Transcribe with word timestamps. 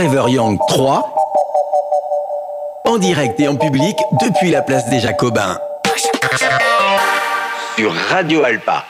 Forever 0.00 0.32
Young 0.32 0.58
3, 0.66 1.14
en 2.86 2.96
direct 2.96 3.38
et 3.38 3.48
en 3.48 3.56
public 3.56 3.98
depuis 4.22 4.50
la 4.50 4.62
place 4.62 4.88
des 4.88 4.98
Jacobins. 4.98 5.58
Sur 7.76 7.92
Radio 8.08 8.42
Alpa. 8.42 8.86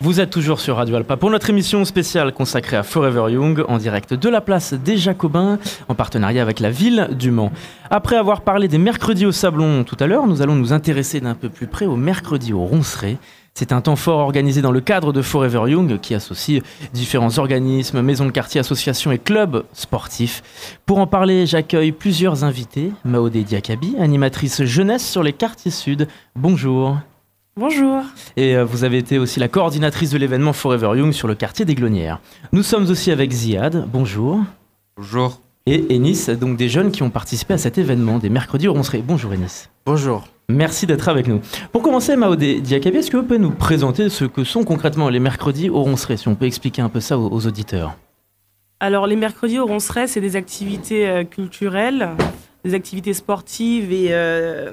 Vous 0.00 0.20
êtes 0.20 0.30
toujours 0.30 0.60
sur 0.60 0.76
Radio 0.76 0.94
Alpa 0.94 1.16
pour 1.16 1.28
notre 1.28 1.50
émission 1.50 1.84
spéciale 1.84 2.32
consacrée 2.32 2.76
à 2.76 2.84
Forever 2.84 3.32
Young 3.32 3.64
en 3.66 3.78
direct 3.78 4.14
de 4.14 4.28
la 4.28 4.40
place 4.40 4.74
des 4.74 4.96
Jacobins 4.96 5.58
en 5.88 5.96
partenariat 5.96 6.42
avec 6.42 6.60
la 6.60 6.70
ville 6.70 7.08
du 7.10 7.32
Mans. 7.32 7.50
Après 7.90 8.14
avoir 8.14 8.42
parlé 8.42 8.68
des 8.68 8.78
mercredis 8.78 9.26
au 9.26 9.32
Sablon 9.32 9.82
tout 9.82 9.96
à 9.98 10.06
l'heure, 10.06 10.28
nous 10.28 10.40
allons 10.40 10.54
nous 10.54 10.72
intéresser 10.72 11.20
d'un 11.20 11.34
peu 11.34 11.48
plus 11.48 11.66
près 11.66 11.86
aux 11.86 11.96
mercredis 11.96 12.52
au 12.52 12.60
Ronceret. 12.60 13.18
C'est 13.58 13.72
un 13.72 13.80
temps 13.80 13.96
fort 13.96 14.18
organisé 14.18 14.60
dans 14.60 14.70
le 14.70 14.82
cadre 14.82 15.14
de 15.14 15.22
Forever 15.22 15.70
Young 15.70 15.98
qui 15.98 16.14
associe 16.14 16.62
différents 16.92 17.38
organismes, 17.38 18.02
maisons 18.02 18.26
de 18.26 18.30
quartier, 18.30 18.60
associations 18.60 19.12
et 19.12 19.18
clubs 19.18 19.64
sportifs. 19.72 20.42
Pour 20.84 20.98
en 20.98 21.06
parler, 21.06 21.46
j'accueille 21.46 21.92
plusieurs 21.92 22.44
invités. 22.44 22.92
Maodé 23.06 23.44
Diakabi, 23.44 23.96
animatrice 23.98 24.64
jeunesse 24.64 25.08
sur 25.08 25.22
les 25.22 25.32
quartiers 25.32 25.70
sud. 25.70 26.06
Bonjour. 26.34 26.98
Bonjour. 27.56 28.02
Et 28.36 28.58
euh, 28.58 28.66
vous 28.66 28.84
avez 28.84 28.98
été 28.98 29.18
aussi 29.18 29.40
la 29.40 29.48
coordinatrice 29.48 30.10
de 30.10 30.18
l'événement 30.18 30.52
Forever 30.52 30.90
Young 30.94 31.12
sur 31.12 31.26
le 31.26 31.34
quartier 31.34 31.64
des 31.64 31.74
Glonnières. 31.74 32.20
Nous 32.52 32.62
sommes 32.62 32.90
aussi 32.90 33.10
avec 33.10 33.32
Ziad. 33.32 33.88
Bonjour. 33.90 34.38
Bonjour. 34.98 35.40
Et 35.64 35.96
Ennis, 35.96 36.28
donc 36.38 36.58
des 36.58 36.68
jeunes 36.68 36.90
qui 36.90 37.02
ont 37.02 37.10
participé 37.10 37.54
à 37.54 37.58
cet 37.58 37.78
événement 37.78 38.18
des 38.18 38.28
mercredis 38.28 38.68
au 38.68 38.74
Ronceret. 38.74 39.02
Bonjour 39.02 39.32
Ennis. 39.32 39.70
Bonjour. 39.86 40.28
Merci 40.48 40.86
d'être 40.86 41.08
avec 41.08 41.26
nous. 41.26 41.40
Pour 41.72 41.82
commencer, 41.82 42.14
Maodé 42.14 42.60
Diakabi, 42.60 42.98
est-ce 42.98 43.10
que 43.10 43.16
vous 43.16 43.24
pouvez 43.24 43.38
nous 43.38 43.50
présenter 43.50 44.08
ce 44.08 44.24
que 44.24 44.44
sont 44.44 44.62
concrètement 44.62 45.08
les 45.08 45.18
mercredis 45.18 45.68
au 45.68 45.82
Ronceret 45.82 46.16
Si 46.16 46.28
on 46.28 46.36
peut 46.36 46.46
expliquer 46.46 46.82
un 46.82 46.88
peu 46.88 47.00
ça 47.00 47.18
aux, 47.18 47.46
auditeurs? 47.46 47.96
Alors, 48.78 49.08
les 49.08 49.16
mercredis 49.16 49.58
au 49.58 49.66
Ronceret, 49.66 50.06
c'est 50.06 50.20
des 50.20 50.36
activités 50.36 51.08
euh, 51.08 51.24
culturelles, 51.24 52.10
des 52.64 52.74
activités 52.74 53.12
sportives 53.12 53.90
et, 53.90 54.08
euh, 54.10 54.70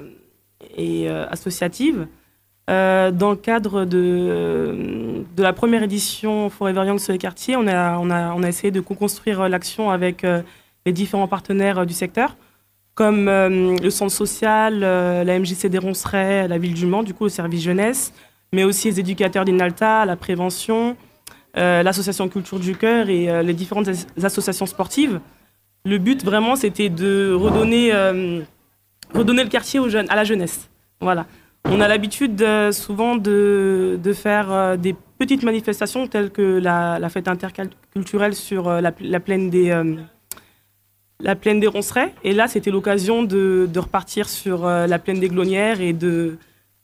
euh, 0.78 1.26
associatives. 1.28 2.06
Dans 2.68 3.30
le 3.30 3.36
cadre 3.36 3.84
de, 3.84 5.24
la 5.36 5.52
première 5.52 5.82
édition 5.82 6.50
Forever 6.50 6.86
Young 6.86 6.98
sur 7.00 7.12
les 7.12 7.18
quartiers, 7.18 7.56
on 7.56 7.66
a, 7.66 8.48
essayé 8.48 8.70
de 8.70 8.80
co-construire 8.80 9.48
l'action 9.48 9.90
avec 9.90 10.24
les 10.86 10.92
différents 10.92 11.28
partenaires 11.28 11.84
du 11.84 11.92
secteur, 11.92 12.36
comme 12.94 13.28
euh, 13.28 13.76
le 13.76 13.90
centre 13.90 14.12
social, 14.12 14.80
euh, 14.82 15.24
la 15.24 15.38
MJC 15.38 15.66
des 15.66 15.78
Roncerets, 15.78 16.46
la 16.48 16.58
ville 16.58 16.74
du 16.74 16.86
Mans, 16.86 17.02
du 17.02 17.12
coup 17.14 17.24
le 17.24 17.30
service 17.30 17.62
jeunesse, 17.62 18.12
mais 18.52 18.64
aussi 18.64 18.88
les 18.88 19.00
éducateurs 19.00 19.44
d'Inalta, 19.44 20.04
la 20.04 20.16
prévention, 20.16 20.96
euh, 21.56 21.82
l'association 21.82 22.28
Culture 22.28 22.60
du 22.60 22.76
Cœur 22.76 23.08
et 23.08 23.42
les 23.42 23.54
différentes 23.54 23.88
as- 23.88 24.06
associations 24.24 24.66
sportives. 24.66 25.20
Le 25.84 25.98
but 25.98 26.24
vraiment 26.24 26.56
c'était 26.56 26.88
de 26.88 27.34
redonner, 27.34 27.92
redonner 29.12 29.42
le 29.42 29.50
quartier 29.50 29.80
aux 29.80 29.88
jeunes, 29.88 30.06
à 30.08 30.16
la 30.16 30.24
jeunesse. 30.24 30.70
Voilà. 31.00 31.26
On 31.66 31.80
a 31.80 31.88
l'habitude 31.88 32.44
souvent 32.72 33.16
de, 33.16 33.98
de 34.02 34.12
faire 34.12 34.78
des 34.78 34.94
petites 35.18 35.42
manifestations 35.42 36.06
telles 36.06 36.30
que 36.30 36.58
la, 36.58 37.08
fête 37.08 37.28
interculturelle 37.28 38.34
sur 38.34 38.70
la, 38.70 38.92
la 39.00 39.20
plaine 39.20 39.50
des 39.50 39.72
la 41.24 41.34
plaine 41.34 41.58
des 41.58 41.66
Roncerets. 41.66 42.14
Et 42.22 42.32
là, 42.32 42.46
c'était 42.46 42.70
l'occasion 42.70 43.22
de, 43.22 43.68
de 43.72 43.80
repartir 43.80 44.28
sur 44.28 44.66
euh, 44.66 44.86
la 44.86 44.98
plaine 44.98 45.18
des 45.18 45.28
Glonnières 45.28 45.80
et 45.80 45.92
de, 45.92 46.36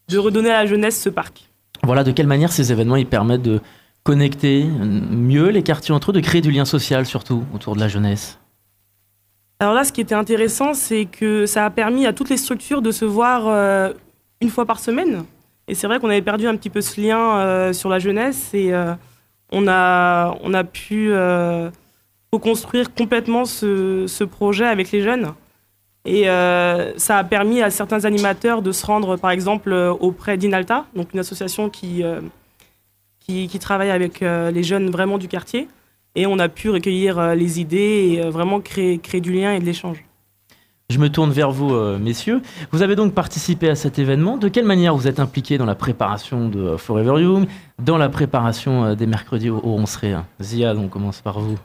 de 0.08 0.18
redonner 0.18 0.50
à 0.50 0.62
la 0.62 0.66
jeunesse 0.66 1.00
ce 1.00 1.10
parc. 1.10 1.48
Voilà, 1.84 2.02
de 2.02 2.10
quelle 2.10 2.26
manière 2.26 2.50
ces 2.50 2.72
événements 2.72 2.96
ils 2.96 3.06
permettent 3.06 3.42
de 3.42 3.60
connecter 4.02 4.64
mieux 4.64 5.50
les 5.50 5.62
quartiers 5.62 5.94
entre 5.94 6.10
eux, 6.10 6.14
de 6.14 6.20
créer 6.20 6.40
du 6.40 6.50
lien 6.50 6.64
social 6.64 7.04
surtout 7.06 7.44
autour 7.54 7.76
de 7.76 7.80
la 7.80 7.88
jeunesse? 7.88 8.38
Alors 9.60 9.74
là, 9.74 9.84
ce 9.84 9.92
qui 9.92 10.00
était 10.00 10.14
intéressant, 10.14 10.72
c'est 10.72 11.04
que 11.04 11.44
ça 11.44 11.66
a 11.66 11.70
permis 11.70 12.06
à 12.06 12.14
toutes 12.14 12.30
les 12.30 12.38
structures 12.38 12.80
de 12.80 12.90
se 12.90 13.04
voir 13.04 13.46
euh, 13.46 13.92
une 14.40 14.48
fois 14.48 14.64
par 14.64 14.80
semaine. 14.80 15.24
Et 15.68 15.74
c'est 15.74 15.86
vrai 15.86 16.00
qu'on 16.00 16.08
avait 16.08 16.22
perdu 16.22 16.48
un 16.48 16.56
petit 16.56 16.70
peu 16.70 16.80
ce 16.80 16.98
lien 16.98 17.38
euh, 17.38 17.72
sur 17.74 17.90
la 17.90 17.98
jeunesse 17.98 18.50
et 18.54 18.72
euh, 18.72 18.94
on, 19.52 19.68
a, 19.68 20.34
on 20.42 20.54
a 20.54 20.64
pu 20.64 21.12
euh, 22.32 22.38
co-construire 22.38 22.94
complètement 22.94 23.44
ce, 23.44 24.24
projet 24.24 24.66
avec 24.66 24.90
les 24.92 25.02
jeunes. 25.02 25.32
Et 26.04 26.30
euh, 26.30 26.96
ça 26.96 27.18
a 27.18 27.24
permis 27.24 27.60
à 27.60 27.70
certains 27.70 28.04
animateurs 28.04 28.62
de 28.62 28.72
se 28.72 28.86
rendre, 28.86 29.16
par 29.16 29.30
exemple, 29.30 29.72
euh, 29.72 29.92
auprès 29.92 30.38
d'Inalta, 30.38 30.86
donc 30.96 31.12
une 31.12 31.20
association 31.20 31.68
qui, 31.68 32.02
euh, 32.02 32.20
qui, 33.20 33.48
travaille 33.58 33.90
avec 33.90 34.20
les 34.20 34.62
jeunes 34.64 34.90
vraiment 34.90 35.18
du 35.18 35.28
quartier. 35.28 35.68
Et 36.16 36.26
on 36.26 36.40
a 36.40 36.48
pu 36.48 36.70
recueillir 36.70 37.36
les 37.36 37.60
idées 37.60 38.18
et 38.18 38.28
vraiment 38.28 38.60
créer, 38.60 38.98
créer 38.98 39.20
du 39.20 39.32
lien 39.32 39.52
et 39.52 39.60
de 39.60 39.64
l'échange. 39.64 40.04
Je 40.88 40.98
me 40.98 41.08
tourne 41.08 41.30
vers 41.30 41.52
vous, 41.52 41.72
messieurs. 42.00 42.42
Vous 42.72 42.82
avez 42.82 42.96
donc 42.96 43.14
participé 43.14 43.68
à 43.68 43.76
cet 43.76 44.00
événement. 44.00 44.36
De 44.36 44.48
quelle 44.48 44.64
manière 44.64 44.96
vous 44.96 45.06
êtes 45.06 45.20
impliqués 45.20 45.58
dans 45.58 45.66
la 45.66 45.76
préparation 45.76 46.48
de 46.48 46.76
Forever 46.76 47.22
Young, 47.22 47.46
dans 47.78 47.98
la 47.98 48.08
préparation 48.08 48.96
des 48.96 49.06
mercredis 49.06 49.50
au, 49.50 49.58
au 49.58 49.76
Ronceret 49.76 50.16
Ziad, 50.42 50.76
on 50.76 50.88
commence 50.88 51.20
par 51.20 51.38
vous. 51.38 51.56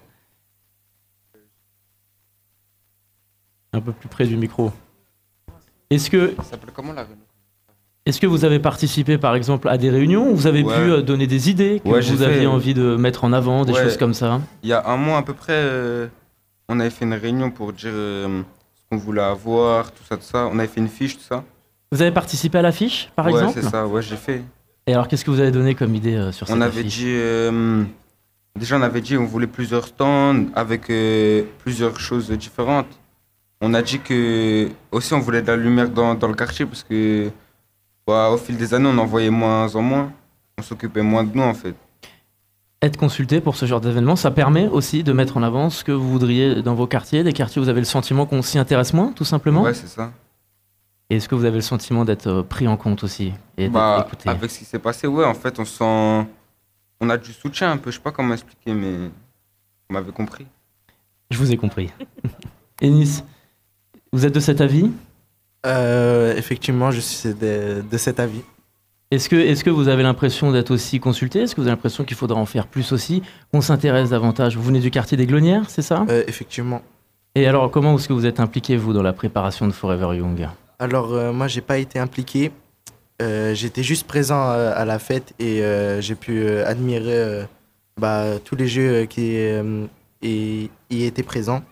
Un 3.76 3.82
peu 3.82 3.92
plus 3.92 4.08
près 4.08 4.26
du 4.26 4.38
micro. 4.38 4.72
Est-ce 5.90 6.10
que, 6.10 6.34
Ça 6.38 6.44
s'appelle 6.44 6.70
comment 6.74 6.94
la 6.94 7.02
réunion? 7.04 7.18
est-ce 8.06 8.20
que 8.22 8.28
vous 8.28 8.46
avez 8.46 8.60
participé 8.60 9.18
par 9.18 9.36
exemple 9.36 9.68
à 9.68 9.78
des 9.78 9.90
réunions 9.90 10.30
où 10.32 10.36
vous 10.36 10.48
avez 10.48 10.64
Ouais. 10.64 10.74
pu 10.76 10.82
euh, 10.92 11.02
donner 11.02 11.28
des 11.28 11.50
idées 11.50 11.82
que 11.84 11.90
Ouais, 11.90 12.00
vous 12.02 12.22
aviez 12.22 12.48
envie 12.48 12.74
de 12.74 12.96
mettre 12.96 13.24
en 13.26 13.34
avant, 13.34 13.66
des 13.66 13.74
ouais. 13.74 13.84
choses 13.84 13.98
comme 13.98 14.14
ça? 14.14 14.40
Il 14.64 14.70
y 14.70 14.74
a 14.74 14.88
un 14.88 14.96
mois 14.98 15.18
à 15.18 15.22
peu 15.24 15.34
près, 15.34 15.54
euh, 15.54 16.08
on 16.70 16.80
avait 16.80 16.90
fait 16.90 17.04
une 17.06 17.14
réunion 17.16 17.52
pour 17.52 17.74
dire 17.74 17.92
euh, 17.94 18.42
ce 18.76 18.82
qu'on 18.90 18.98
voulait 18.98 19.22
avoir, 19.22 19.92
tout 19.92 20.04
ça, 20.08 20.16
tout 20.18 20.24
ça. 20.24 20.48
On 20.52 20.58
avait 20.60 20.68
fait 20.70 20.80
une 20.82 20.88
fiche, 20.88 21.18
tout 21.18 21.24
ça. 21.24 21.44
Vous 21.92 22.02
avez 22.02 22.12
participé 22.12 22.58
à 22.60 22.62
l'affiche 22.62 23.12
par 23.16 23.26
ouais, 23.26 23.34
exemple? 23.34 23.60
c'est 23.62 23.70
ça, 23.70 23.86
ouais, 23.88 24.02
j'ai 24.02 24.16
fait. 24.18 24.42
Et 24.88 24.94
alors 24.94 25.08
qu'est-ce 25.08 25.26
que 25.26 25.32
vous 25.32 25.40
avez 25.40 25.52
donné 25.52 25.76
comme 25.76 25.94
idée 25.96 26.16
euh, 26.16 26.32
sur 26.32 26.48
cette 26.48 26.56
On 26.56 26.62
avait 26.62 26.84
dit. 26.84 27.06
déjà, 28.56 28.78
on 28.78 28.82
avait 28.84 29.02
dit 29.02 29.18
on 29.18 29.26
voulait 29.26 29.48
plusieurs 29.48 29.88
stands 29.88 30.46
avec 30.56 30.92
plusieurs 31.60 32.00
choses 32.00 32.30
différentes. 32.32 32.88
On 33.62 33.74
a 33.74 33.82
dit 33.82 34.00
que. 34.00 34.70
Aussi, 34.92 35.14
on 35.14 35.20
voulait 35.20 35.42
de 35.42 35.48
la 35.48 35.56
lumière 35.56 35.90
dans, 35.90 36.16
dans 36.16 36.28
le 36.28 36.36
quartier 36.36 36.66
parce 36.66 36.84
que. 36.84 37.30
bah, 38.06 38.30
au 38.30 38.38
fil 38.38 38.58
des 38.58 38.74
années, 38.74 38.90
on 38.92 38.98
en 38.98 39.06
voyait 39.06 39.30
moins 39.30 39.74
en 39.76 39.82
moins. 39.82 40.12
On 40.58 40.62
s'occupait 40.62 41.02
moins 41.02 41.24
de 41.24 41.36
nous, 41.36 41.44
en 41.44 41.54
fait. 41.54 41.76
être 42.82 42.98
consulté 42.98 43.42
pour 43.42 43.56
ce 43.56 43.66
genre 43.66 43.82
d'événement, 43.82 44.16
ça 44.16 44.32
permet 44.32 44.68
aussi 44.68 45.04
de 45.04 45.12
mettre 45.12 45.38
en 45.38 45.44
avant 45.44 45.70
ce 45.70 45.84
que 45.84 45.92
vous 45.92 46.10
voudriez 46.10 46.62
dans 46.62 46.76
vos 46.76 46.88
quartiers, 46.88 47.24
des 47.24 47.34
quartiers 47.34 47.60
où 47.60 47.64
vous 47.66 47.70
avez 47.70 47.82
le 47.82 47.86
sentiment 47.86 48.26
qu'on 48.26 48.42
s'y 48.42 48.58
intéresse 48.60 48.94
moins, 48.94 49.12
tout 49.12 49.26
simplement. 49.26 49.64
Ouais, 49.64 49.74
c'est 49.74 49.88
ça. 49.88 50.12
Et 51.10 51.18
est-ce 51.18 51.28
que 51.30 51.36
vous 51.36 51.46
avez 51.46 51.58
le 51.58 51.62
sentiment 51.62 52.04
d'être 52.06 52.28
euh, 52.28 52.42
pris 52.44 52.68
en 52.68 52.78
compte 52.78 53.04
aussi 53.04 53.32
et 53.58 53.70
Bah, 53.70 54.04
écouté 54.08 54.30
avec 54.30 54.50
ce 54.50 54.60
qui 54.60 54.66
s'est 54.66 54.80
passé, 54.80 55.08
ouais, 55.08 55.26
en 55.26 55.34
fait, 55.36 55.60
on 55.60 55.66
sent. 55.66 56.28
On 57.02 57.10
a 57.10 57.18
du 57.18 57.32
soutien 57.34 57.72
un 57.72 57.78
peu, 57.78 57.92
je 57.92 57.98
sais 57.98 58.02
pas 58.04 58.12
comment 58.12 58.34
expliquer, 58.34 58.74
mais. 58.74 58.98
Vous 59.88 59.94
m'avez 59.94 60.12
compris. 60.12 60.48
Je 61.30 61.38
vous 61.38 61.52
ai 61.52 61.58
compris. 61.58 61.92
Ennis, 62.82 63.24
vous 64.16 64.26
êtes 64.26 64.34
de 64.34 64.40
cet 64.40 64.62
avis 64.62 64.92
Euh, 65.66 66.36
effectivement, 66.38 66.90
je 66.90 67.02
suis 67.02 67.34
de, 67.34 67.84
de 67.90 67.98
cet 67.98 68.20
avis. 68.22 68.42
Est-ce 69.12 69.28
que, 69.28 69.36
est 69.36 69.62
que 69.62 69.70
vous 69.70 69.90
avez 69.90 70.04
l'impression 70.04 70.52
d'être 70.52 70.72
aussi 70.72 71.00
consulté? 71.02 71.42
Est-ce 71.42 71.54
que 71.54 71.60
vous 71.60 71.68
avez 71.68 71.76
l'impression 71.76 72.06
qu'il 72.06 72.16
faudra 72.16 72.40
en 72.40 72.46
faire 72.46 72.68
plus 72.68 72.94
aussi? 72.94 73.24
Qu'on 73.52 73.60
s'intéresse 73.62 74.12
davantage 74.12 74.56
Vous 74.56 74.64
venez 74.64 74.80
du 74.80 74.90
quartier 74.90 75.18
des 75.18 75.26
Glonnières, 75.26 75.70
c'est 75.70 75.82
ça? 75.82 76.06
Euh, 76.10 76.24
effectivement. 76.28 76.82
Et 77.36 77.46
alors, 77.46 77.70
comment 77.72 77.96
est-ce 77.96 78.08
que 78.08 78.14
vous 78.14 78.26
êtes 78.26 78.40
impliqué, 78.40 78.78
vous, 78.78 78.94
dans 78.94 79.04
la 79.04 79.12
préparation 79.12 79.68
de 79.68 79.74
Forever 79.74 80.16
Young? 80.16 80.48
Alors, 80.80 81.14
euh, 81.14 81.34
moi, 81.34 81.48
j'ai 81.50 81.62
pas 81.62 81.78
été 81.78 82.00
impliqué. 82.00 82.52
Euh, 83.22 83.54
J'étais 83.54 83.84
juste 83.84 84.08
présent 84.08 84.50
à 84.50 84.86
la 84.86 84.98
fête 84.98 85.34
et 85.40 85.62
j'ai 86.00 86.16
pu 86.16 86.48
admirer 86.50 87.46
bah, 88.00 88.40
tous 88.44 88.56
les 88.56 88.68
jeux 88.68 89.06
qui 89.06 89.38
y, 90.22 90.70
étaient 90.90 91.24
présents. 91.24 91.64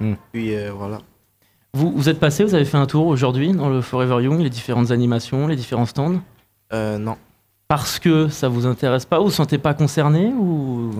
Mm. 0.00 0.14
Puis 0.32 0.54
voilà. 0.76 0.98
Vous, 1.74 1.90
vous 1.92 2.08
êtes 2.08 2.20
passé, 2.20 2.44
vous 2.44 2.54
avez 2.54 2.64
fait 2.64 2.76
un 2.76 2.86
tour 2.86 3.06
aujourd'hui 3.06 3.52
dans 3.52 3.68
le 3.68 3.80
Forever 3.80 4.22
Young, 4.22 4.40
les 4.40 4.50
différentes 4.50 4.90
animations, 4.90 5.46
les 5.46 5.56
différents 5.56 5.86
stands 5.86 6.20
Euh, 6.72 6.98
non. 6.98 7.16
Parce 7.68 7.98
que 7.98 8.28
ça 8.28 8.48
vous 8.48 8.66
intéresse 8.66 9.06
pas 9.06 9.18
Vous 9.18 9.26
vous 9.26 9.30
sentez 9.30 9.58
pas 9.58 9.72
concerné 9.74 10.26
ou 10.38 10.90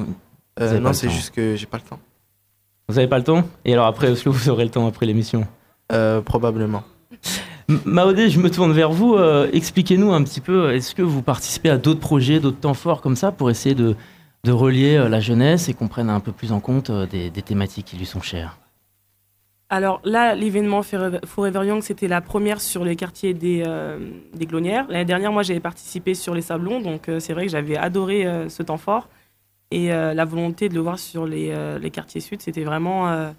Euh, 0.60 0.78
non, 0.80 0.92
c'est 0.92 1.10
juste 1.10 1.34
que 1.34 1.56
j'ai 1.56 1.66
pas 1.66 1.76
le 1.78 1.82
temps. 1.82 1.98
vous 2.88 2.98
avez 2.98 3.08
pas 3.08 3.18
le 3.18 3.24
temps 3.24 3.44
Et 3.64 3.72
alors 3.74 3.86
après, 3.86 4.12
que 4.14 4.28
vous 4.28 4.48
aurez 4.48 4.64
le 4.64 4.70
temps 4.70 4.86
après 4.86 5.04
l'émission 5.06 5.46
Euh, 5.92 6.20
probablement. 6.22 6.82
Maodé, 7.84 8.28
je 8.30 8.40
me 8.40 8.50
tourne 8.50 8.72
vers 8.72 8.90
vous. 8.92 9.14
euh, 9.14 9.48
Expliquez-nous 9.52 10.12
un 10.12 10.22
petit 10.22 10.40
peu, 10.40 10.72
est-ce 10.72 10.94
que 10.94 11.02
vous 11.02 11.22
participez 11.22 11.68
à 11.70 11.76
d'autres 11.78 12.00
projets, 12.00 12.40
d'autres 12.40 12.60
temps 12.60 12.74
forts 12.74 13.00
comme 13.02 13.16
ça 13.16 13.30
pour 13.32 13.50
essayer 13.50 13.74
de, 13.74 13.94
de 14.44 14.52
relier 14.52 15.06
la 15.08 15.20
jeunesse 15.20 15.68
et 15.68 15.74
qu'on 15.74 15.88
prenne 15.88 16.08
un 16.10 16.20
peu 16.20 16.32
plus 16.32 16.52
en 16.52 16.60
compte 16.60 16.90
des, 16.90 17.28
des 17.30 17.42
thématiques 17.42 17.86
qui 17.86 17.96
lui 17.96 18.06
sont 18.06 18.20
chères? 18.22 18.58
Alors 19.72 20.02
là, 20.04 20.34
l'événement 20.34 20.82
Forever 20.82 21.66
Young, 21.66 21.80
c'était 21.80 22.06
la 22.06 22.20
première 22.20 22.60
sur 22.60 22.84
les 22.84 22.94
quartiers 22.94 23.32
des, 23.32 23.62
euh, 23.66 23.98
des 24.34 24.44
Glonnières. 24.44 24.84
L'année 24.90 25.06
dernière, 25.06 25.32
moi, 25.32 25.42
j'avais 25.42 25.60
participé 25.60 26.12
sur 26.12 26.34
les 26.34 26.42
Sablons, 26.42 26.82
donc 26.82 27.08
euh, 27.08 27.20
c'est 27.20 27.32
vrai 27.32 27.46
que 27.46 27.52
j'avais 27.52 27.78
adoré 27.78 28.26
euh, 28.26 28.50
ce 28.50 28.62
temps 28.62 28.76
fort. 28.76 29.08
Et 29.70 29.90
euh, 29.90 30.12
la 30.12 30.26
volonté 30.26 30.68
de 30.68 30.74
le 30.74 30.80
voir 30.80 30.98
sur 30.98 31.24
les, 31.24 31.54
les 31.80 31.90
quartiers 31.90 32.20
sud, 32.20 32.42
c'était 32.42 32.64
vraiment, 32.64 33.32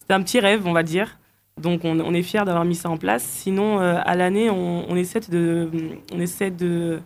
c'était 0.00 0.14
un 0.14 0.22
petit 0.22 0.40
rêve, 0.40 0.66
on 0.66 0.72
va 0.72 0.82
dire. 0.82 1.18
Donc 1.60 1.84
on, 1.84 2.00
on 2.00 2.14
est 2.14 2.22
fiers 2.22 2.46
d'avoir 2.46 2.64
mis 2.64 2.74
ça 2.74 2.88
en 2.88 2.96
place. 2.96 3.22
Sinon, 3.22 3.78
à 3.78 4.14
l'année, 4.16 4.48
on, 4.48 4.90
on 4.90 4.96
essaie 4.96 5.20
de, 5.20 5.68
on 6.14 6.18
essaie 6.18 6.50
de, 6.50 7.00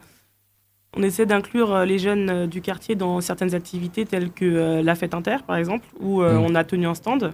on 0.97 1.03
essaie 1.03 1.27
d'inclure 1.27 1.85
les 1.85 1.99
jeunes 1.99 2.47
du 2.47 2.61
quartier 2.61 2.95
dans 2.95 3.21
certaines 3.21 3.57
activités 3.57 4.07
telles 4.07 4.31
que 4.31 4.81
la 4.81 4.95
fête 4.95 5.15
inter, 5.15 5.39
par 5.45 5.57
exemple, 5.57 5.85
où 5.99 6.23
euh, 6.23 6.39
Mm. 6.39 6.45
on 6.45 6.55
a 6.55 6.63
tenu 6.63 6.87
un 6.87 6.95
stand. 6.95 7.33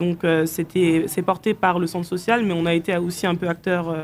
Donc 0.00 0.24
euh, 0.24 0.46
c'était, 0.46 1.04
c'est 1.06 1.22
porté 1.22 1.54
par 1.54 1.78
le 1.78 1.86
centre 1.86 2.06
social, 2.06 2.44
mais 2.44 2.52
on 2.54 2.66
a 2.66 2.74
été 2.74 2.96
aussi 2.96 3.26
un 3.26 3.34
peu 3.34 3.48
acteur, 3.48 3.88
euh, 3.88 4.02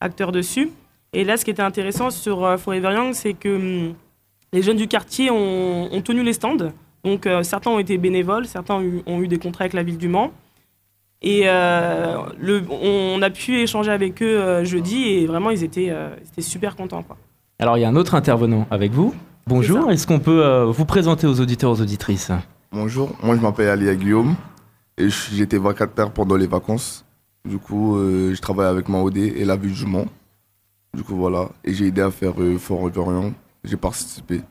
acteur 0.00 0.32
dessus. 0.32 0.70
Et 1.12 1.24
là, 1.24 1.36
ce 1.36 1.44
qui 1.44 1.50
était 1.50 1.62
intéressant 1.62 2.10
sur 2.10 2.44
euh, 2.44 2.56
Forever 2.56 2.92
Young, 2.94 3.12
c'est 3.12 3.34
que 3.34 3.88
hum, 3.88 3.94
les 4.52 4.62
jeunes 4.62 4.76
du 4.78 4.88
quartier 4.88 5.30
ont, 5.30 5.92
ont 5.92 6.00
tenu 6.02 6.22
les 6.22 6.32
stands. 6.32 6.72
Donc 7.04 7.26
euh, 7.26 7.42
certains 7.42 7.70
ont 7.70 7.78
été 7.78 7.98
bénévoles, 7.98 8.46
certains 8.46 8.76
ont 8.76 8.82
eu, 8.82 9.02
ont 9.06 9.20
eu 9.20 9.28
des 9.28 9.38
contrats 9.38 9.64
avec 9.64 9.74
la 9.74 9.82
ville 9.82 9.98
du 9.98 10.08
Mans. 10.08 10.32
Et 11.22 11.42
euh, 11.44 12.16
le, 12.38 12.62
on 12.70 13.20
a 13.20 13.28
pu 13.28 13.58
échanger 13.60 13.90
avec 13.90 14.22
eux 14.22 14.38
euh, 14.38 14.64
jeudi 14.64 15.04
et 15.08 15.26
vraiment 15.26 15.50
ils 15.50 15.62
étaient, 15.62 15.88
euh, 15.90 16.14
étaient 16.32 16.40
super 16.40 16.76
contents. 16.76 17.02
Quoi. 17.02 17.16
Alors 17.58 17.76
il 17.76 17.82
y 17.82 17.84
a 17.84 17.88
un 17.88 17.96
autre 17.96 18.14
intervenant 18.14 18.66
avec 18.70 18.92
vous. 18.92 19.14
Bonjour, 19.46 19.90
est-ce 19.90 20.06
qu'on 20.06 20.18
peut 20.18 20.42
euh, 20.44 20.64
vous 20.66 20.86
présenter 20.86 21.26
aux 21.26 21.40
auditeurs, 21.40 21.72
aux 21.72 21.80
auditrices? 21.82 22.32
Bonjour, 22.72 23.10
moi 23.22 23.36
je 23.36 23.40
m'appelle 23.40 23.68
Alia 23.68 23.94
Guillaume 23.94 24.34
j'étais 25.08 25.58
vacataire 25.58 26.10
pendant 26.12 26.36
les 26.36 26.46
vacances. 26.46 27.04
Du 27.44 27.58
coup, 27.58 27.96
euh, 27.96 28.34
je 28.34 28.40
travaille 28.40 28.66
avec 28.66 28.88
Maodé 28.88 29.32
et 29.36 29.44
la 29.44 29.56
ville 29.56 29.72
du 29.72 29.86
Mans. 29.86 30.06
Du 30.94 31.02
coup, 31.02 31.16
voilà. 31.16 31.48
Et 31.64 31.72
j'ai 31.72 31.86
aidé 31.86 32.02
à 32.02 32.10
faire 32.10 32.34
euh, 32.40 32.58
Forever 32.58 33.00
Young. 33.12 33.32
J'ai 33.64 33.76
participé. 33.76 34.42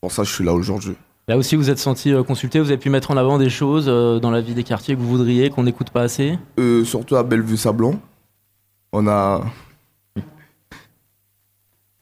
Pour 0.00 0.12
ça, 0.12 0.22
je 0.24 0.32
suis 0.32 0.44
là 0.44 0.54
aujourd'hui. 0.54 0.94
Là 1.26 1.36
aussi, 1.36 1.56
vous 1.56 1.68
êtes 1.68 1.78
senti 1.78 2.12
euh, 2.12 2.22
consulté, 2.22 2.58
vous 2.60 2.68
avez 2.70 2.78
pu 2.78 2.88
mettre 2.88 3.10
en 3.10 3.16
avant 3.18 3.36
des 3.38 3.50
choses 3.50 3.86
dans 3.86 4.30
la 4.30 4.40
vie 4.40 4.54
des 4.54 4.64
quartiers 4.64 4.94
que 4.94 5.00
vous 5.00 5.08
voudriez, 5.08 5.50
qu'on 5.50 5.64
n'écoute 5.64 5.90
pas 5.90 6.02
assez? 6.02 6.38
Euh, 6.58 6.84
surtout 6.84 7.16
à 7.16 7.22
Bellevue-Sablon, 7.22 8.00
on 8.92 9.06
a. 9.08 9.44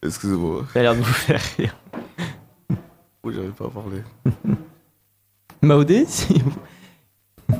Excusez-moi, 0.03 0.65
Ça 0.73 0.79
a 0.79 0.83
l'air 0.83 0.95
de 0.95 0.99
vous 1.01 1.03
faire 1.13 1.41
rire. 1.57 1.75
oui, 3.23 3.33
j'arrive 3.33 3.51
pas 3.51 3.65
à 3.65 3.69
parler. 3.69 4.01
Maodé, 5.61 6.05
si 6.07 6.39
vous- 6.39 7.55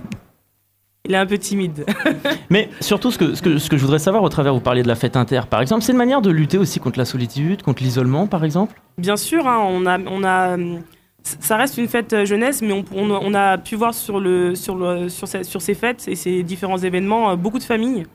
Il 1.08 1.14
est 1.14 1.18
un 1.18 1.26
peu 1.26 1.38
timide. 1.38 1.86
Mais 2.50 2.70
surtout, 2.82 3.12
ce 3.12 3.18
que, 3.18 3.34
ce, 3.34 3.42
que, 3.42 3.58
ce 3.58 3.70
que 3.70 3.78
je 3.78 3.82
voudrais 3.82 4.00
savoir 4.00 4.24
au 4.24 4.30
travers, 4.30 4.54
vous 4.54 4.60
parliez 4.60 4.84
de 4.84 4.88
la 4.88 4.96
fête 4.96 5.16
inter, 5.16 5.42
par 5.50 5.62
exemple, 5.62 5.82
c'est 5.84 5.94
une 5.94 5.98
manière 5.98 6.22
de 6.22 6.30
lutter 6.30 6.58
aussi 6.58 6.80
contre 6.80 7.00
la 7.00 7.06
solitude, 7.06 7.62
contre 7.64 7.82
l'isolement, 7.82 8.28
par 8.28 8.44
exemple? 8.44 8.80
Bien 8.98 9.16
sûr, 9.16 9.48
hein, 9.48 9.60
on 9.66 9.86
a, 9.86 9.98
on 10.00 10.24
a, 10.24 10.56
hum, 10.56 10.82
ça 11.24 11.56
reste 11.56 11.78
une 11.78 11.88
fête 11.88 12.12
euh, 12.14 12.26
jeunesse, 12.26 12.62
mais 12.62 12.74
on, 12.74 12.84
on, 12.94 13.10
on 13.10 13.34
a 13.34 13.58
pu 13.58 13.76
voir 13.76 13.94
sur, 13.94 14.20
le, 14.20 14.54
sur, 14.56 14.76
le, 14.76 15.08
sur, 15.10 15.28
ces, 15.28 15.44
sur 15.44 15.62
ces 15.62 15.74
fêtes 15.74 16.06
et 16.08 16.16
ces 16.16 16.44
différents 16.44 16.78
événements 16.78 17.32
euh, 17.32 17.36
beaucoup 17.36 17.60
de 17.60 17.64
familles, 17.64 18.06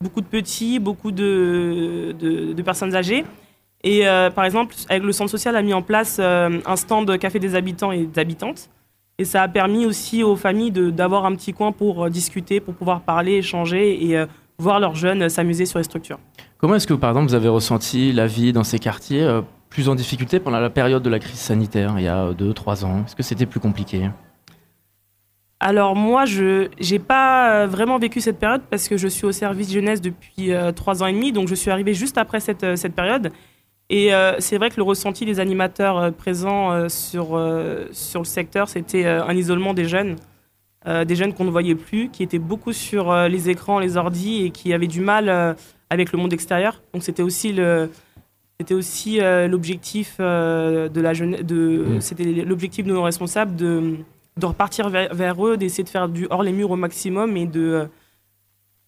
beaucoup 0.00 0.20
de 0.22 0.26
petits, 0.26 0.78
beaucoup 0.78 1.10
de, 1.10 2.14
de, 2.18 2.52
de 2.54 2.62
personnes 2.62 2.94
âgées. 2.94 3.24
Et 3.84 4.08
euh, 4.08 4.30
par 4.30 4.44
exemple, 4.44 4.74
avec 4.88 5.02
le 5.04 5.12
centre 5.12 5.30
social 5.30 5.54
a 5.54 5.62
mis 5.62 5.72
en 5.72 5.82
place 5.82 6.16
euh, 6.18 6.58
un 6.66 6.76
stand 6.76 7.16
café 7.18 7.38
des 7.38 7.54
habitants 7.54 7.92
et 7.92 8.04
des 8.06 8.20
habitantes. 8.20 8.70
Et 9.20 9.24
ça 9.24 9.42
a 9.42 9.48
permis 9.48 9.84
aussi 9.84 10.22
aux 10.22 10.36
familles 10.36 10.70
d'avoir 10.70 11.26
un 11.26 11.34
petit 11.34 11.52
coin 11.52 11.72
pour 11.72 12.04
euh, 12.04 12.08
discuter, 12.08 12.60
pour 12.60 12.74
pouvoir 12.74 13.00
parler, 13.00 13.32
échanger 13.32 14.06
et 14.06 14.16
euh, 14.16 14.26
voir 14.60 14.78
leurs 14.78 14.94
jeunes 14.94 15.22
euh, 15.22 15.28
s'amuser 15.28 15.66
sur 15.66 15.80
les 15.80 15.84
structures. 15.84 16.20
Comment 16.58 16.76
est-ce 16.76 16.86
que, 16.86 16.94
par 16.94 17.10
exemple, 17.10 17.26
vous 17.26 17.34
avez 17.34 17.48
ressenti 17.48 18.12
la 18.12 18.28
vie 18.28 18.52
dans 18.52 18.62
ces 18.62 18.78
quartiers 18.78 19.28
plus 19.70 19.88
en 19.88 19.96
difficulté 19.96 20.38
pendant 20.38 20.60
la 20.60 20.70
période 20.70 21.02
de 21.02 21.10
la 21.10 21.18
crise 21.18 21.38
sanitaire, 21.38 21.94
il 21.98 22.04
y 22.04 22.08
a 22.08 22.30
2-3 22.30 22.84
ans? 22.84 23.04
Est-ce 23.04 23.16
que 23.16 23.22
c'était 23.22 23.46
plus 23.46 23.60
compliqué? 23.60 24.08
Alors 25.60 25.94
moi, 25.94 26.24
je 26.24 26.68
n'ai 26.90 26.98
pas 26.98 27.66
vraiment 27.66 27.98
vécu 27.98 28.20
cette 28.20 28.38
période 28.38 28.62
parce 28.70 28.88
que 28.88 28.96
je 28.96 29.06
suis 29.06 29.24
au 29.24 29.32
service 29.32 29.72
jeunesse 29.72 30.00
depuis 30.00 30.50
trois 30.74 31.02
ans 31.02 31.06
et 31.06 31.12
demi, 31.12 31.30
donc 31.30 31.46
je 31.46 31.54
suis 31.54 31.70
arrivée 31.70 31.94
juste 31.94 32.18
après 32.18 32.40
cette, 32.40 32.76
cette 32.76 32.94
période. 32.94 33.30
Et 33.90 34.12
euh, 34.12 34.36
c'est 34.38 34.58
vrai 34.58 34.68
que 34.70 34.76
le 34.76 34.82
ressenti 34.82 35.24
des 35.24 35.40
animateurs 35.40 35.96
euh, 35.98 36.10
présents 36.10 36.72
euh, 36.72 36.88
sur, 36.88 37.28
sur 37.92 38.20
le 38.20 38.26
secteur, 38.26 38.68
c'était 38.68 39.06
un 39.06 39.34
isolement 39.34 39.74
des 39.74 39.86
jeunes, 39.86 40.16
des 40.86 41.16
jeunes 41.16 41.34
qu'on 41.34 41.44
ne 41.44 41.50
voyait 41.50 41.74
plus, 41.74 42.08
qui 42.08 42.22
étaient 42.22 42.38
beaucoup 42.38 42.72
sur 42.72 43.12
les 43.28 43.50
écrans, 43.50 43.78
les 43.78 43.96
ordis 43.96 44.44
et 44.44 44.50
qui 44.50 44.72
avaient 44.72 44.86
du 44.86 45.00
mal 45.00 45.56
avec 45.90 46.12
le 46.12 46.18
monde 46.18 46.32
extérieur. 46.32 46.80
Donc 46.94 47.02
c'était 47.02 47.22
aussi 47.22 47.52
le 47.52 47.90
c'était 48.58 48.74
aussi 48.74 49.18
l'objectif 49.20 50.18
de 50.18 51.00
la 51.00 51.14
jeunesse, 51.14 51.44
de 51.44 51.84
Mm. 51.88 52.00
c'était 52.00 52.24
l'objectif 52.24 52.86
de 52.86 52.92
nos 52.92 53.02
responsables 53.02 53.54
de 53.56 53.96
de 54.38 54.46
repartir 54.46 54.88
vers, 54.88 55.12
vers 55.14 55.46
eux, 55.46 55.56
d'essayer 55.56 55.84
de 55.84 55.88
faire 55.88 56.08
du 56.08 56.26
hors 56.30 56.42
les 56.42 56.52
murs 56.52 56.70
au 56.70 56.76
maximum 56.76 57.36
et 57.36 57.46
de, 57.46 57.88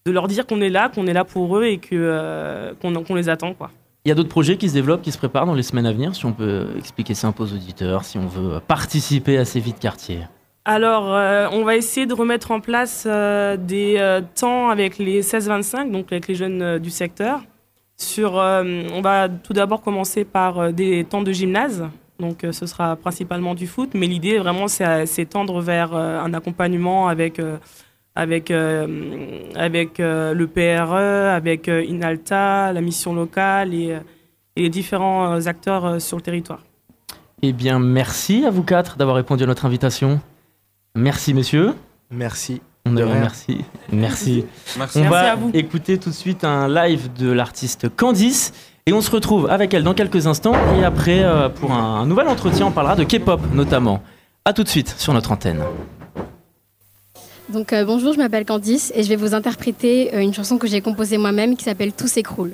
de 0.05 0.11
leur 0.11 0.27
dire 0.27 0.47
qu'on 0.47 0.61
est 0.61 0.69
là, 0.69 0.89
qu'on 0.89 1.05
est 1.07 1.13
là 1.13 1.25
pour 1.25 1.57
eux 1.57 1.65
et 1.65 1.77
que, 1.77 2.73
qu'on, 2.81 3.03
qu'on 3.03 3.15
les 3.15 3.27
attend. 3.29 3.53
Quoi. 3.53 3.69
Il 4.03 4.09
y 4.09 4.11
a 4.11 4.15
d'autres 4.15 4.29
projets 4.29 4.57
qui 4.57 4.67
se 4.67 4.73
développent, 4.73 5.03
qui 5.03 5.11
se 5.11 5.17
préparent 5.19 5.45
dans 5.45 5.53
les 5.53 5.63
semaines 5.63 5.85
à 5.85 5.91
venir, 5.91 6.15
si 6.15 6.25
on 6.25 6.33
peut 6.33 6.69
expliquer 6.77 7.13
ça 7.13 7.27
un 7.27 7.31
peu 7.31 7.43
aux 7.43 7.53
auditeurs, 7.53 8.03
si 8.03 8.17
on 8.17 8.25
veut 8.25 8.59
participer 8.59 9.37
à 9.37 9.45
ces 9.45 9.59
vies 9.59 9.73
de 9.73 9.79
quartier. 9.79 10.21
Alors, 10.65 11.13
euh, 11.13 11.47
on 11.51 11.63
va 11.63 11.75
essayer 11.75 12.05
de 12.05 12.13
remettre 12.13 12.51
en 12.51 12.61
place 12.61 13.05
euh, 13.07 13.57
des 13.57 13.95
euh, 13.97 14.21
temps 14.35 14.69
avec 14.69 14.97
les 14.99 15.21
16-25, 15.21 15.91
donc 15.91 16.11
avec 16.11 16.27
les 16.27 16.35
jeunes 16.35 16.79
du 16.79 16.89
secteur. 16.89 17.41
Sur, 17.97 18.33
on 18.33 19.01
va 19.03 19.29
tout 19.29 19.53
d'abord 19.53 19.83
commencer 19.83 20.25
par 20.25 20.73
des 20.73 21.03
temps 21.03 21.21
de 21.21 21.31
gymnase. 21.31 21.85
Donc, 22.19 22.45
ce 22.51 22.65
sera 22.65 22.95
principalement 22.95 23.53
du 23.53 23.67
foot, 23.67 23.91
mais 23.93 24.07
l'idée 24.07 24.39
vraiment, 24.39 24.67
c'est, 24.67 24.85
euh, 24.85 25.05
c'est 25.05 25.25
tendre 25.25 25.61
vers 25.61 25.93
un 25.93 26.33
accompagnement 26.33 27.07
avec, 27.07 27.39
avec, 28.15 28.51
euh, 28.51 28.87
avec 29.55 29.99
euh, 29.99 30.33
le 30.33 30.47
PRE, 30.47 30.93
avec 31.35 31.67
euh, 31.69 31.83
Inalta, 31.83 32.73
la 32.73 32.81
mission 32.81 33.13
locale 33.13 33.73
et, 33.73 33.97
et 34.55 34.61
les 34.63 34.69
différents 34.69 35.47
acteurs 35.47 35.85
euh, 35.85 35.99
sur 35.99 36.17
le 36.17 36.23
territoire. 36.23 36.59
Eh 37.41 37.53
bien, 37.53 37.79
merci 37.79 38.45
à 38.45 38.49
vous 38.51 38.63
quatre 38.63 38.97
d'avoir 38.97 39.15
répondu 39.15 39.43
à 39.43 39.47
notre 39.47 39.65
invitation. 39.65 40.19
Merci, 40.95 41.33
messieurs. 41.33 41.73
Merci. 42.11 42.61
On 42.85 42.93
De 42.93 43.03
merci. 43.05 43.59
Merci. 43.91 44.45
Merci. 44.77 44.97
On 44.97 44.99
Merci 45.01 45.01
va 45.03 45.31
à 45.31 45.35
vous. 45.35 45.51
écouter 45.53 45.97
tout 45.99 46.09
de 46.09 46.15
suite 46.15 46.43
un 46.43 46.67
live 46.67 47.13
de 47.13 47.31
l'artiste 47.31 47.87
Candice 47.95 48.53
et 48.87 48.93
on 48.93 49.01
se 49.01 49.11
retrouve 49.11 49.47
avec 49.51 49.73
elle 49.75 49.83
dans 49.83 49.93
quelques 49.93 50.25
instants 50.25 50.55
et 50.79 50.83
après 50.83 51.23
euh, 51.23 51.47
pour 51.47 51.71
un, 51.71 52.01
un 52.01 52.05
nouvel 52.07 52.27
entretien 52.27 52.65
on 52.65 52.71
parlera 52.71 52.95
de 52.95 53.03
K-pop 53.03 53.39
notamment. 53.53 54.01
A 54.45 54.53
tout 54.53 54.63
de 54.63 54.67
suite 54.67 54.95
sur 54.97 55.13
notre 55.13 55.31
antenne. 55.31 55.61
Donc 57.51 57.73
euh, 57.73 57.83
bonjour, 57.83 58.13
je 58.13 58.17
m'appelle 58.17 58.45
Candice 58.45 58.91
et 58.95 59.03
je 59.03 59.09
vais 59.09 59.17
vous 59.17 59.33
interpréter 59.33 60.13
euh, 60.15 60.19
une 60.19 60.33
chanson 60.33 60.57
que 60.57 60.67
j'ai 60.67 60.79
composée 60.81 61.17
moi-même 61.17 61.57
qui 61.57 61.65
s'appelle 61.65 61.91
Tout 61.91 62.07
s'écroule. 62.07 62.53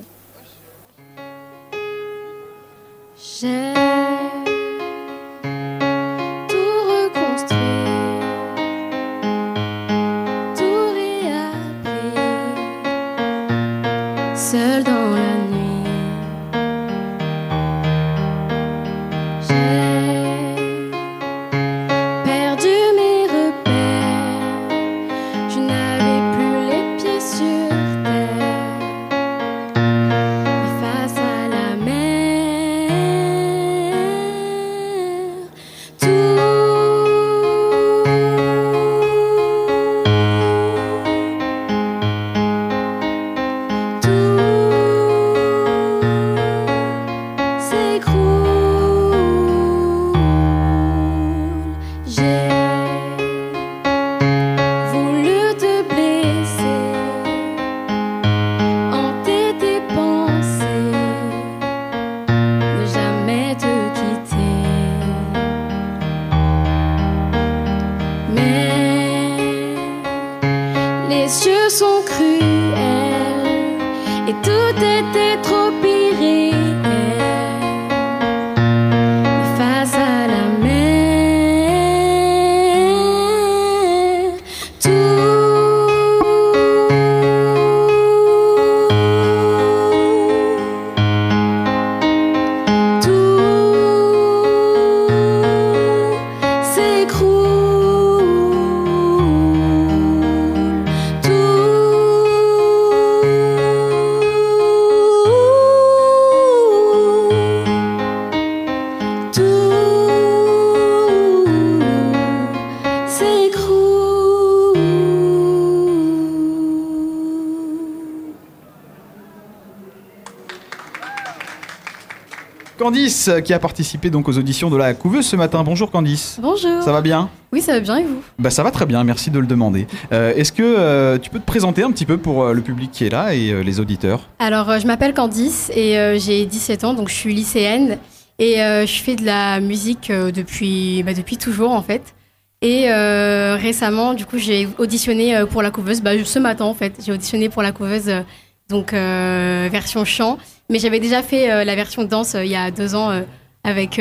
Candice 122.88 123.30
qui 123.44 123.52
a 123.52 123.58
participé 123.58 124.08
donc 124.08 124.30
aux 124.30 124.38
auditions 124.38 124.70
de 124.70 124.76
la 124.78 124.94
couveuse 124.94 125.26
ce 125.26 125.36
matin. 125.36 125.62
Bonjour 125.62 125.90
Candice. 125.90 126.38
Bonjour. 126.40 126.82
Ça 126.82 126.90
va 126.90 127.02
bien? 127.02 127.28
Oui, 127.52 127.60
ça 127.60 127.74
va 127.74 127.80
bien 127.80 127.98
et 127.98 128.04
vous? 128.04 128.22
Bah 128.38 128.48
ça 128.48 128.62
va 128.62 128.70
très 128.70 128.86
bien, 128.86 129.04
merci 129.04 129.30
de 129.30 129.38
le 129.38 129.46
demander. 129.46 129.86
Euh, 130.10 130.32
Est-ce 130.34 130.52
que 130.52 130.62
euh, 130.62 131.18
tu 131.18 131.28
peux 131.28 131.38
te 131.38 131.44
présenter 131.44 131.82
un 131.82 131.90
petit 131.90 132.06
peu 132.06 132.16
pour 132.16 132.42
euh, 132.44 132.54
le 132.54 132.62
public 132.62 132.90
qui 132.90 133.04
est 133.04 133.10
là 133.10 133.34
et 133.34 133.50
euh, 133.50 133.60
les 133.60 133.78
auditeurs? 133.78 134.30
Alors, 134.38 134.70
euh, 134.70 134.78
je 134.78 134.86
m'appelle 134.86 135.12
Candice 135.12 135.70
et 135.76 135.98
euh, 135.98 136.18
j'ai 136.18 136.46
17 136.46 136.84
ans, 136.84 136.94
donc 136.94 137.10
je 137.10 137.14
suis 137.14 137.34
lycéenne. 137.34 137.98
Et 138.38 138.62
euh, 138.62 138.86
je 138.86 139.02
fais 139.02 139.16
de 139.16 139.24
la 139.26 139.60
musique 139.60 140.08
euh, 140.08 140.30
depuis, 140.30 141.02
bah, 141.02 141.12
depuis 141.12 141.36
toujours, 141.36 141.72
en 141.72 141.82
fait. 141.82 142.14
Et 142.62 142.90
euh, 142.90 143.58
récemment, 143.60 144.14
du 144.14 144.24
coup, 144.24 144.38
j'ai 144.38 144.66
auditionné 144.78 145.36
euh, 145.36 145.44
pour 145.44 145.60
la 145.60 145.70
couveuse. 145.70 146.00
Bah, 146.00 146.12
ce 146.24 146.38
matin, 146.38 146.64
en 146.64 146.72
fait, 146.74 146.94
j'ai 147.04 147.12
auditionné 147.12 147.50
pour 147.50 147.60
la 147.60 147.72
couveuse, 147.72 148.08
euh, 148.08 148.22
donc 148.70 148.94
euh, 148.94 149.68
version 149.70 150.06
chant. 150.06 150.38
Mais 150.70 150.78
j'avais 150.78 151.00
déjà 151.00 151.22
fait 151.22 151.50
euh, 151.50 151.64
la 151.64 151.74
version 151.74 152.04
danse 152.04 152.34
euh, 152.34 152.44
il 152.44 152.50
y 152.50 152.56
a 152.56 152.70
deux 152.70 152.94
ans 152.94 153.10
euh, 153.10 153.22
avec 153.64 154.00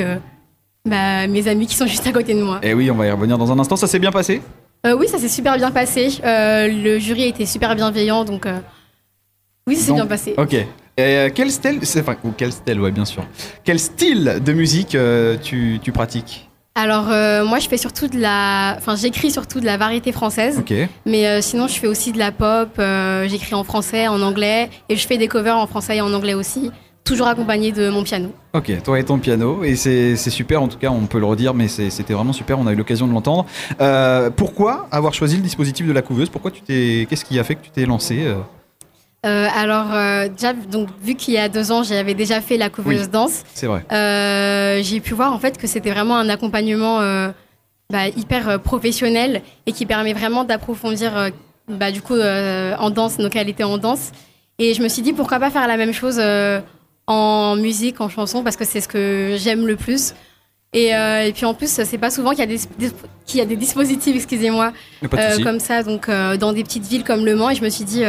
bah, 0.86 1.28
mes 1.28 1.48
amis 1.48 1.68
qui 1.68 1.76
sont 1.76 1.86
juste 1.88 2.06
à 2.08 2.12
côté 2.12 2.34
de 2.34 2.42
moi. 2.42 2.60
Eh 2.64 2.74
oui, 2.74 2.92
on 2.92 2.96
va 2.96 3.08
y 3.08 3.12
revenir 3.12 3.38
dans 3.38 3.52
un 3.52 3.60
instant. 3.60 3.76
Ça 3.76 3.88
s'est 3.88 4.00
bien 4.00 4.12
passé? 4.12 4.42
Oui, 4.86 5.08
ça 5.10 5.18
s'est 5.18 5.28
super 5.28 5.58
bien 5.58 5.72
passé. 5.72 6.10
Le 6.24 6.98
jury 7.00 7.24
a 7.24 7.28
été 7.28 7.46
super 7.46 7.76
bienveillant, 7.76 8.24
donc 8.24 8.48
oui, 9.68 9.76
ça 9.76 9.88
s'est 9.88 9.94
bien 9.94 10.06
passé. 10.06 10.34
Ok. 10.38 10.56
Et 11.00 11.32
quel 11.36 11.52
style, 11.52 11.80
enfin, 12.00 12.16
quel 12.38 12.52
style, 12.52 12.80
ouais, 12.80 12.92
bien 12.92 13.06
sûr. 13.06 13.24
Quel 13.64 13.80
style 13.80 14.40
de 14.44 14.54
musique 14.54 14.96
euh, 14.96 15.38
tu, 15.42 15.80
tu 15.84 15.92
pratiques? 15.92 16.47
Alors 16.80 17.08
euh, 17.10 17.44
moi, 17.44 17.58
je 17.58 17.68
fais 17.68 17.78
surtout 17.78 18.08
de 18.08 18.20
la, 18.20 18.76
enfin, 18.78 18.96
j'écris 18.96 19.32
surtout 19.32 19.60
de 19.60 19.66
la 19.66 19.78
variété 19.78 20.12
française, 20.12 20.64
mais 21.08 21.26
euh, 21.26 21.42
sinon, 21.42 21.68
je 21.68 21.74
fais 21.74 21.88
aussi 21.88 22.12
de 22.12 22.20
la 22.20 22.32
pop. 22.32 22.70
euh, 22.78 23.28
j'écris 23.28 23.56
en 23.56 23.64
français, 23.64 24.08
en 24.08 24.22
anglais, 24.22 24.70
et 24.88 24.96
je 24.96 25.08
fais 25.08 25.18
des 25.18 25.28
covers 25.28 25.58
en 25.58 25.66
français 25.66 25.98
et 25.98 26.02
en 26.02 26.14
anglais 26.14 26.36
aussi, 26.36 26.70
toujours 27.04 27.26
accompagné 27.26 27.72
de 27.72 27.90
mon 27.90 28.04
piano. 28.04 28.32
Ok, 28.54 28.72
toi 28.84 29.00
et 29.00 29.04
ton 29.04 29.18
piano, 29.18 29.64
et 29.64 29.76
c'est 29.76 30.16
super, 30.16 30.62
en 30.62 30.68
tout 30.68 30.78
cas, 30.78 30.92
on 30.92 31.08
peut 31.08 31.18
le 31.18 31.26
redire, 31.26 31.56
mais 31.56 31.68
c'était 31.68 32.14
vraiment 32.14 32.32
super, 32.32 32.60
on 32.60 32.68
a 32.68 32.74
eu 32.74 32.76
l'occasion 32.76 33.08
de 33.08 33.12
l'entendre. 33.12 33.48
Pourquoi 34.36 34.88
avoir 34.92 35.16
choisi 35.16 35.38
le 35.38 35.42
dispositif 35.42 35.88
de 35.88 35.94
la 35.94 36.04
couveuse? 36.04 36.30
Pourquoi 36.30 36.52
tu 36.52 36.62
t'es. 36.62 37.08
Qu'est-ce 37.10 37.26
qui 37.26 37.40
a 37.40 37.44
fait 37.44 37.56
que 37.56 37.64
tu 37.64 37.72
t'es 37.72 37.88
lancé 37.88 38.24
euh 39.26 39.48
alors 39.56 39.94
euh, 39.94 40.28
déjà, 40.30 40.54
donc 40.54 40.90
vu 41.02 41.16
qu'il 41.16 41.34
y 41.34 41.38
a 41.38 41.50
deux 41.50 41.72
ans, 41.72 41.84
j'avais 41.84 42.14
déjà 42.14 42.40
fait 42.42 42.58
la 42.58 42.70
couveuse 42.70 43.02
Oui. 43.04 43.08
danse. 43.12 43.44
C'est 43.54 43.68
vrai. 43.68 43.84
Euh, 43.92 44.82
j'ai 44.84 45.00
pu 45.00 45.14
voir 45.14 45.34
en 45.34 45.40
fait 45.40 45.58
que 45.58 45.68
c'était 45.68 45.92
vraiment 45.92 46.18
un 46.18 46.30
accompagnement 46.30 47.00
bah, 47.90 48.08
hyper 48.16 48.60
professionnel 48.62 49.42
et 49.66 49.72
qui 49.72 49.86
permet 49.86 50.14
vraiment 50.14 50.44
d'approfondir 50.44 51.32
bah, 51.68 51.92
du 51.92 52.02
coup 52.02 52.16
en 52.16 52.90
danse 52.92 53.18
nos 53.20 53.30
qualités 53.30 53.64
en 53.64 53.78
danse. 53.78 54.12
Et 54.60 54.74
je 54.74 54.82
me 54.84 54.88
suis 54.88 55.02
dit 55.02 55.14
pourquoi 55.14 55.40
pas 55.40 55.50
faire 55.50 55.68
la 55.68 55.78
même 55.78 55.94
chose 55.94 56.22
en 57.08 57.56
musique, 57.56 58.02
en 58.02 58.10
chanson 58.10 58.44
parce 58.44 58.56
que 58.56 58.66
c'est 58.66 58.82
ce 58.82 58.88
que 58.88 59.36
j'aime 59.38 59.66
le 59.68 59.76
plus. 59.78 60.14
Et, 60.74 60.90
et 60.90 61.32
puis 61.34 61.46
en 61.46 61.54
plus, 61.54 61.70
c'est 61.72 61.98
pas 61.98 62.12
souvent 62.12 62.32
qu'il 62.32 62.40
y 62.40 62.44
a 62.44 62.46
des, 62.46 62.60
des- 62.78 62.92
qu'il 63.26 63.40
y 63.40 63.42
a 63.42 63.46
des 63.46 63.56
dispositifs, 63.56 64.16
excusez-moi, 64.16 64.74
de 65.02 65.44
comme 65.44 65.60
ça, 65.60 65.82
donc 65.84 66.08
dans 66.40 66.54
des 66.54 66.64
petites 66.64 66.86
villes 66.86 67.04
comme 67.04 67.26
Le 67.26 67.36
Mans. 67.36 67.50
Et 67.50 67.56
je 67.56 67.64
me 67.64 67.70
suis 67.70 67.84
dit, 67.86 68.04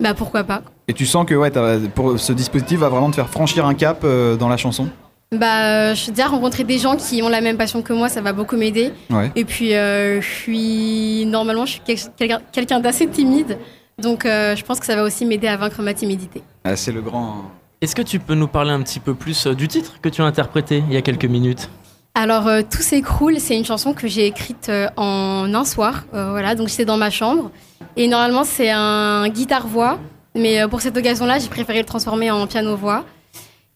bah 0.00 0.14
pourquoi 0.14 0.44
pas. 0.44 0.62
Et 0.88 0.92
tu 0.94 1.06
sens 1.06 1.26
que 1.26 1.34
ouais, 1.34 1.50
pour 1.94 2.18
ce 2.18 2.32
dispositif 2.32 2.80
va 2.80 2.88
vraiment 2.88 3.10
te 3.10 3.16
faire 3.16 3.28
franchir 3.28 3.66
un 3.66 3.74
cap 3.74 4.00
euh, 4.04 4.36
dans 4.36 4.48
la 4.48 4.56
chanson? 4.56 4.88
Bah, 5.32 5.64
euh, 5.64 5.94
je 5.94 6.00
suis 6.00 6.10
déjà 6.12 6.26
rencontré 6.26 6.64
des 6.64 6.78
gens 6.78 6.96
qui 6.96 7.22
ont 7.22 7.28
la 7.28 7.40
même 7.40 7.56
passion 7.56 7.82
que 7.82 7.92
moi, 7.92 8.08
ça 8.08 8.20
va 8.20 8.32
beaucoup 8.32 8.56
m'aider. 8.56 8.92
Ouais. 9.10 9.30
Et 9.36 9.44
puis, 9.44 9.74
euh, 9.74 10.20
je 10.20 10.26
suis 10.28 11.24
normalement, 11.26 11.66
je 11.66 11.72
suis 11.72 11.82
quel- 11.84 11.98
quelqu'un 12.16 12.40
quelqu'un 12.50 12.80
d'assez 12.80 13.06
timide, 13.06 13.56
donc 14.02 14.26
euh, 14.26 14.56
je 14.56 14.64
pense 14.64 14.80
que 14.80 14.86
ça 14.86 14.96
va 14.96 15.04
aussi 15.04 15.24
m'aider 15.26 15.46
à 15.46 15.56
vaincre 15.56 15.80
ma 15.82 15.94
timidité. 15.94 16.42
Ah, 16.64 16.74
c'est 16.74 16.90
le 16.90 17.00
grand. 17.00 17.44
Est-ce 17.80 17.94
que 17.94 18.02
tu 18.02 18.18
peux 18.18 18.34
nous 18.34 18.48
parler 18.48 18.72
un 18.72 18.82
petit 18.82 18.98
peu 18.98 19.14
plus 19.14 19.46
du 19.46 19.68
titre 19.68 20.00
que 20.02 20.08
tu 20.08 20.20
as 20.20 20.24
interprété 20.24 20.82
il 20.88 20.92
y 20.94 20.96
a 20.96 21.02
quelques 21.02 21.24
minutes? 21.26 21.70
Alors, 22.14 22.48
euh, 22.48 22.62
Tout 22.68 22.82
s'écroule, 22.82 23.38
c'est 23.38 23.56
une 23.56 23.64
chanson 23.64 23.92
que 23.94 24.08
j'ai 24.08 24.26
écrite 24.26 24.66
euh, 24.68 24.88
en 24.96 25.54
un 25.54 25.64
soir. 25.64 26.06
euh, 26.12 26.30
voilà, 26.30 26.56
donc 26.56 26.66
j'étais 26.68 26.84
dans 26.84 26.96
ma 26.96 27.08
chambre. 27.10 27.52
Et 28.00 28.08
normalement, 28.08 28.44
c'est 28.44 28.70
un 28.70 29.28
guitare-voix. 29.28 30.00
Mais 30.34 30.62
euh, 30.62 30.68
pour 30.68 30.80
cette 30.80 30.96
occasion-là, 30.96 31.38
j'ai 31.38 31.50
préféré 31.50 31.80
le 31.80 31.84
transformer 31.84 32.30
en 32.30 32.46
piano-voix. 32.46 33.04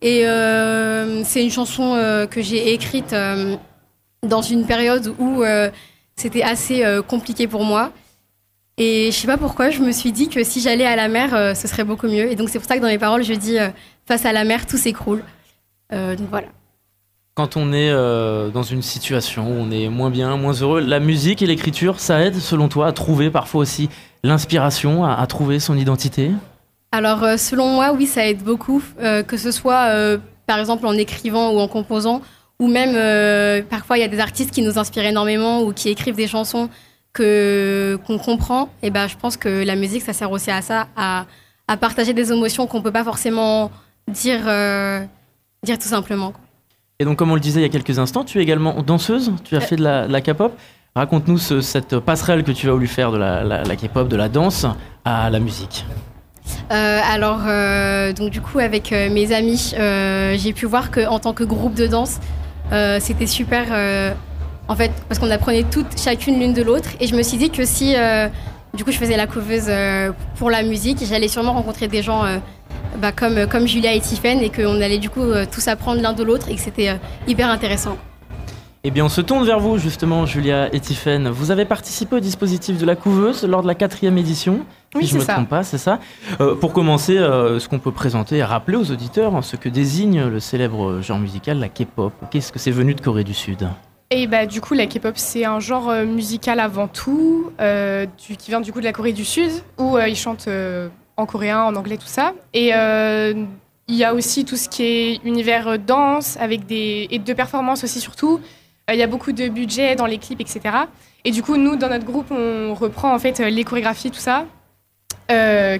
Et 0.01 0.27
euh, 0.27 1.23
c'est 1.25 1.45
une 1.45 1.51
chanson 1.51 1.95
euh, 1.95 2.27
que 2.27 2.41
j'ai 2.41 2.73
écrite 2.73 3.15
dans 4.27 4.41
une 4.41 4.65
période 4.65 5.15
où 5.19 5.45
c'était 6.17 6.43
assez 6.43 6.83
compliqué 7.07 7.47
pour 7.47 7.65
moi. 7.65 7.93
Et 8.79 9.11
je 9.13 9.17
sais 9.17 9.27
pas 9.27 9.37
pourquoi, 9.37 9.69
je 9.69 9.81
me 9.83 9.93
suis 9.93 10.11
dit 10.11 10.31
que 10.31 10.43
si 10.43 10.63
j'allais 10.63 10.87
à 10.87 10.97
la 10.97 11.09
mer, 11.09 11.55
ce 11.55 11.69
serait 11.69 11.85
beaucoup 11.85 12.07
mieux. 12.07 12.33
Et 12.33 12.35
donc 12.35 12.49
c'est 12.49 12.59
pour 12.59 12.67
ça 12.67 12.77
que 12.77 12.81
dans 12.81 12.89
mes 12.89 12.99
paroles, 12.99 13.25
je 13.25 13.35
dis 13.35 13.59
face 14.07 14.25
à 14.25 14.33
la 14.33 14.45
mer, 14.45 14.65
tout 14.65 14.79
s'écroule. 14.79 15.23
Donc 15.91 16.31
voilà. 16.31 16.49
Quand 17.37 17.57
on 17.57 17.73
est 17.73 17.91
euh, 17.91 18.51
dans 18.51 18.63
une 18.63 18.83
situation 18.83 19.49
où 19.49 19.55
on 19.55 19.73
est 19.73 19.89
moins 19.89 20.09
bien, 20.09 20.37
moins 20.37 20.53
heureux, 20.53 20.79
la 20.79 21.01
musique 21.01 21.43
et 21.43 21.47
l'écriture, 21.47 21.99
ça 21.99 22.21
aide 22.21 22.37
selon 22.37 22.69
toi 22.69 22.87
à 22.87 22.93
trouver 22.93 23.29
parfois 23.29 23.63
aussi 23.63 23.91
l'inspiration, 24.23 25.05
à, 25.05 25.27
trouver 25.27 25.59
son 25.59 25.77
identité? 25.77 26.31
Alors, 26.93 27.25
euh, 27.25 27.37
selon 27.37 27.71
moi, 27.71 27.93
oui, 27.93 28.07
ça 28.07 28.25
aide 28.29 28.45
beaucoup, 28.45 28.81
euh, 29.01 29.25
que 29.25 29.37
ce 29.37 29.51
soit 29.51 29.91
par 30.47 30.61
exemple 30.61 30.87
en 30.87 30.93
écrivant 30.93 31.51
ou 31.51 31.59
en 31.59 31.67
composant, 31.67 32.23
ou 32.61 32.69
même 32.69 32.95
parfois 33.65 33.99
il 33.99 34.03
y 34.03 34.05
a 34.05 34.09
des 34.09 34.21
artistes 34.21 34.53
qui 34.53 34.63
nous 34.63 34.79
inspirent 34.79 35.07
énormément 35.07 35.63
ou 35.63 35.73
qui 35.73 35.89
écrivent 35.89 36.15
des 36.15 36.29
chansons 36.29 36.69
que 37.13 37.99
qu'on 38.07 38.19
comprend. 38.19 38.69
Et 38.85 38.91
ben, 38.91 39.09
je 39.09 39.17
pense 39.17 39.37
que 39.37 39.65
la 39.65 39.75
musique, 39.75 40.03
ça 40.03 40.13
sert 40.13 40.31
aussi 40.31 40.53
à 40.53 40.63
ça, 40.63 40.87
à, 40.97 41.27
partager 41.81 42.13
des 42.13 42.31
émotions 42.31 42.69
qu'on 42.69 42.81
peut 42.81 42.93
pas 42.93 43.03
forcément 43.03 43.73
dire, 44.07 44.45
dire 45.65 45.79
tout 45.81 45.89
simplement. 45.89 46.33
Et 47.01 47.05
donc, 47.05 47.19
comme 47.19 47.31
on 47.33 47.35
le 47.35 47.41
disait 47.41 47.61
il 47.61 47.65
y 47.65 47.67
a 47.67 47.71
quelques 47.71 47.99
instants, 47.99 48.23
tu 48.25 48.39
es 48.39 48.43
également 48.43 48.81
danseuse, 48.83 49.33
tu 49.45 49.57
as 49.57 49.61
fait 49.61 49.75
de 49.77 49.83
la, 49.83 50.21
K-pop. 50.21 50.57
Raconte-nous 50.95 51.39
ce- 51.39 51.61
cette 51.61 51.99
passerelle 51.99 52.45
que 52.45 52.53
tu 52.53 52.69
as 52.69 52.73
voulu 52.73 52.87
faire 52.87 53.11
de 53.11 53.19
la, 53.19 53.43
la- 53.43 53.65
la 53.65 53.77
K-pop, 53.77 54.07
de 54.07 54.15
la 54.17 54.29
danse 54.29 54.65
à 55.05 55.29
la 55.29 55.41
musique. 55.41 55.85
Euh, 56.71 57.01
alors, 57.13 57.41
euh, 57.49 58.13
donc 58.13 58.31
du 58.31 58.41
coup, 58.41 58.61
avec 58.61 58.93
euh, 58.93 59.11
mes 59.11 59.33
amis, 59.35 59.75
j'ai 60.39 60.53
pu 60.53 60.67
voir 60.67 60.93
qu'en 60.93 61.19
tant 61.19 61.33
que 61.33 61.43
groupe 61.43 61.75
de 61.75 61.89
danse, 61.89 62.21
c'était 63.01 63.27
super. 63.27 63.67
en 64.69 64.77
fait, 64.77 64.93
parce 65.09 65.19
qu'on 65.19 65.31
apprenait 65.33 65.65
toutes, 65.65 65.99
chacune 66.01 66.39
l'une 66.39 66.53
de 66.55 66.63
l'autre. 66.63 66.91
Et 67.01 67.09
je 67.09 67.17
me 67.17 67.23
suis 67.25 67.39
dit 67.39 67.51
que 67.51 67.65
si, 67.65 67.95
du 68.73 68.85
coup, 68.85 68.93
je 68.93 68.99
faisais 68.99 69.17
la 69.17 69.27
couveuse 69.27 69.69
pour 70.37 70.49
la 70.49 70.63
musique, 70.63 70.99
j'allais 71.05 71.29
sûrement 71.29 71.55
rencontrer 71.55 71.89
des 71.89 72.03
gens 72.03 72.23
bah, 72.99 73.13
comme, 73.13 73.47
comme 73.47 73.67
Julia 73.67 73.93
et 73.95 74.01
Tiffen 74.01 74.41
et 74.41 74.51
qu'on 74.51 74.81
allait 74.81 74.99
du 74.99 75.11
coup 75.11 75.23
euh, 75.23 75.45
tous 75.51 75.67
apprendre 75.69 76.01
l'un 76.01 76.13
de 76.13 76.23
l'autre 76.23 76.49
et 76.49 76.55
que 76.55 76.61
c'était 76.61 76.89
euh, 76.91 76.95
hyper 77.27 77.49
intéressant. 77.51 77.97
Eh 78.87 78.91
bien, 78.91 79.07
on 79.07 79.09
se 79.09 79.23
tourne 79.23 79.47
vers 79.47 79.61
vous, 79.61 79.79
justement, 79.79 80.27
Julia 80.27 80.69
et 80.75 80.79
Tiffaine. 80.79 81.31
Vous 81.31 81.51
avez 81.51 81.65
participé 81.65 82.17
au 82.17 82.21
dispositif 82.21 82.77
de 82.77 82.85
la 82.85 82.97
couveuse 82.97 83.43
lors 83.45 83.63
de 83.63 83.67
la 83.67 83.75
quatrième 83.75 84.19
édition. 84.19 84.61
Oui, 84.95 85.05
si 85.07 85.13
je 85.13 85.15
me 85.15 85.21
c'est 85.21 85.27
ça. 85.27 85.33
trompe 85.33 85.49
pas, 85.49 85.63
c'est 85.63 85.79
ça. 85.79 86.01
Euh, 86.43 86.55
pour 86.55 86.75
commencer, 86.75 87.17
euh, 87.17 87.59
ce 87.59 87.67
qu'on 87.67 87.79
peut 87.79 87.93
présenter 87.93 88.37
et 88.37 88.45
rappeler 88.45 88.77
aux 88.77 88.91
auditeurs, 88.91 89.35
hein, 89.35 89.41
ce 89.41 89.57
que 89.57 89.71
désigne 89.71 90.27
le 90.27 90.39
célèbre 90.39 91.01
genre 91.01 91.19
musical, 91.19 91.59
la 91.61 91.71
K-pop. 91.71 92.13
Qu'est-ce 92.31 92.53
que 92.53 92.59
c'est 92.59 92.71
venu 92.71 92.95
de 92.95 93.01
Corée 93.01 93.25
du 93.25 93.33
Sud? 93.33 93.67
Et 94.11 94.27
bah 94.27 94.45
du 94.45 94.61
coup 94.61 94.75
la 94.75 94.87
K-pop 94.87 95.15
c'est 95.17 95.47
un 95.47 95.61
genre 95.61 95.89
euh, 95.89 96.05
musical 96.05 96.61
avant 96.61 96.87
tout 96.87 97.51
euh, 97.61 98.05
du- 98.29 98.37
qui 98.37 98.51
vient 98.51 98.61
du 98.61 98.71
coup 98.71 98.81
de 98.81 98.85
la 98.85 98.93
Corée 98.93 99.15
du 99.15 99.25
Sud 99.25 99.51
où 99.79 99.97
euh, 99.97 100.07
ils 100.07 100.15
chantent 100.15 100.45
euh, 100.47 100.89
en 101.17 101.27
coréen, 101.27 101.63
en 101.63 101.77
anglais 101.77 101.97
tout 101.97 102.07
ça. 102.07 102.35
Et 102.53 102.75
euh, 102.75 103.45
il 103.89 103.95
y 103.95 104.05
a 104.05 104.15
aussi 104.15 104.45
tout 104.45 104.57
ce 104.57 104.69
qui 104.69 104.83
est 104.83 105.21
univers 105.25 105.69
euh, 105.69 105.77
danse 105.77 106.37
avec 106.39 106.67
des 106.67 107.07
et 107.11 107.19
de 107.19 107.33
performance 107.33 107.85
aussi 107.85 108.01
surtout. 108.01 108.41
Euh, 108.91 108.95
Il 108.95 108.99
y 108.99 109.03
a 109.03 109.07
beaucoup 109.07 109.33
de 109.33 109.49
budget 109.49 109.97
dans 109.97 110.07
les 110.07 110.19
clips 110.19 110.41
etc. 110.41 110.61
Et 111.25 111.31
du 111.31 111.43
coup 111.43 111.57
nous 111.57 111.77
dans 111.77 111.89
notre 111.89 112.05
groupe 112.05 112.31
on 112.31 112.75
reprend 112.75 113.15
en 113.15 113.19
fait 113.19 113.39
les 113.39 113.65
chorégraphies 113.65 114.11
tout 114.11 114.21
ça 114.21 114.47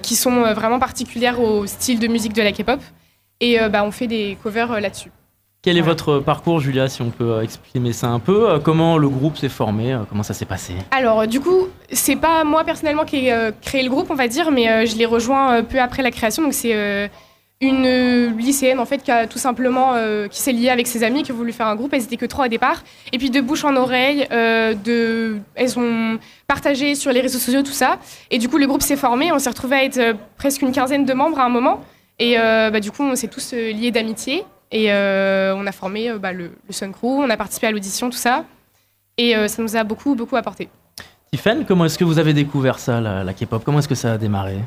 qui 0.01 0.15
sont 0.15 0.41
vraiment 0.53 0.79
particulières 0.79 1.39
au 1.39 1.67
style 1.67 1.99
de 1.99 2.07
musique 2.07 2.33
de 2.33 2.41
la 2.41 2.51
K-pop 2.51 2.79
et 3.39 3.59
bah, 3.69 3.83
on 3.83 3.91
fait 3.91 4.07
des 4.07 4.37
covers 4.41 4.81
là-dessus. 4.81 5.11
Quel 5.65 5.79
est 5.79 5.81
votre 5.81 6.19
parcours, 6.19 6.59
Julia, 6.59 6.87
si 6.87 7.01
on 7.01 7.09
peut 7.09 7.31
euh, 7.31 7.41
exprimer 7.41 7.91
ça 7.91 8.05
un 8.09 8.19
peu 8.19 8.51
Euh, 8.51 8.59
Comment 8.59 8.99
le 8.99 9.09
groupe 9.09 9.35
s'est 9.35 9.49
formé 9.49 9.93
Euh, 9.93 10.01
Comment 10.07 10.21
ça 10.21 10.35
s'est 10.35 10.45
passé? 10.45 10.75
Alors, 10.91 11.25
du 11.25 11.39
coup, 11.39 11.69
c'est 11.91 12.17
pas 12.17 12.43
moi 12.43 12.63
personnellement 12.63 13.03
qui 13.03 13.25
ai 13.25 13.33
euh, 13.33 13.49
créé 13.63 13.81
le 13.81 13.89
groupe, 13.89 14.11
on 14.11 14.13
va 14.13 14.27
dire, 14.27 14.51
mais 14.51 14.69
euh, 14.69 14.85
je 14.85 14.95
l'ai 14.95 15.07
rejoint 15.07 15.53
euh, 15.55 15.61
peu 15.63 15.79
après 15.79 16.03
la 16.03 16.11
création. 16.11 16.43
Donc, 16.43 16.53
c'est 16.53 17.09
une 17.61 18.37
lycéenne, 18.37 18.79
en 18.79 18.85
fait, 18.85 18.99
qui 19.01 19.09
a 19.09 19.25
tout 19.25 19.39
simplement, 19.39 19.93
qui 20.29 20.39
s'est 20.39 20.51
liée 20.51 20.69
avec 20.69 20.85
ses 20.85 21.03
amis, 21.03 21.23
qui 21.23 21.31
a 21.31 21.33
voulu 21.33 21.51
faire 21.51 21.65
un 21.65 21.75
groupe. 21.75 21.93
Elles 21.95 22.03
étaient 22.03 22.17
que 22.17 22.27
trois 22.27 22.45
au 22.45 22.49
départ. 22.49 22.83
Et 23.11 23.17
puis, 23.17 23.31
de 23.31 23.41
bouche 23.41 23.63
en 23.63 23.75
oreille, 23.75 24.27
de... 24.29 25.37
elles 25.55 25.79
ont 25.79 26.19
partagé 26.47 26.93
sur 26.93 27.11
les 27.11 27.21
réseaux 27.21 27.39
sociaux, 27.39 27.63
tout 27.63 27.71
ça. 27.71 27.97
Et 28.29 28.37
du 28.37 28.49
coup, 28.49 28.59
le 28.59 28.67
groupe 28.67 28.83
s'est 28.83 28.97
formé. 28.97 29.31
On 29.31 29.39
s'est 29.39 29.49
retrouvés 29.49 29.77
à 29.77 29.83
être 29.83 30.15
presque 30.37 30.61
une 30.61 30.73
quinzaine 30.73 31.05
de 31.05 31.13
membres 31.13 31.39
à 31.39 31.45
un 31.45 31.49
moment. 31.49 31.81
Et 32.19 32.35
bah, 32.37 32.79
du 32.81 32.91
coup, 32.91 33.01
on 33.01 33.15
s'est 33.15 33.29
tous 33.29 33.53
liés 33.53 33.89
d'amitié. 33.89 34.43
Et 34.71 34.91
euh, 34.91 35.55
on 35.55 35.65
a 35.67 35.71
formé 35.71 36.09
euh, 36.09 36.17
bah, 36.17 36.33
le, 36.33 36.51
le 36.67 36.73
Sun 36.73 36.91
Crew, 36.91 37.05
on 37.23 37.29
a 37.29 37.37
participé 37.37 37.67
à 37.67 37.71
l'audition, 37.71 38.09
tout 38.09 38.17
ça. 38.17 38.45
Et 39.17 39.35
euh, 39.35 39.47
ça 39.47 39.61
nous 39.61 39.75
a 39.75 39.83
beaucoup, 39.83 40.15
beaucoup 40.15 40.35
apporté. 40.35 40.69
Tiffen, 41.31 41.65
comment 41.65 41.85
est-ce 41.85 41.97
que 41.97 42.03
vous 42.03 42.19
avez 42.19 42.33
découvert 42.33 42.79
ça, 42.79 42.99
la, 42.99 43.23
la 43.23 43.33
K-pop? 43.33 43.63
Comment 43.63 43.79
est-ce 43.79 43.87
que 43.87 43.95
ça 43.95 44.13
a 44.13 44.17
démarré? 44.17 44.57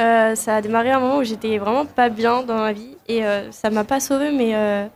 Euh, 0.00 0.34
ça 0.34 0.56
a 0.56 0.62
démarré 0.62 0.90
à 0.90 0.98
un 0.98 1.00
moment 1.00 1.18
où 1.18 1.24
j'étais 1.24 1.58
vraiment 1.58 1.84
pas 1.84 2.08
bien 2.08 2.42
dans 2.42 2.58
ma 2.58 2.72
vie 2.72 2.96
et 3.08 3.24
euh, 3.24 3.50
ça 3.50 3.68
m'a 3.68 3.82
pas 3.82 3.98
sauvée 3.98 4.30
mais 4.30 4.54
euh, 4.54 4.86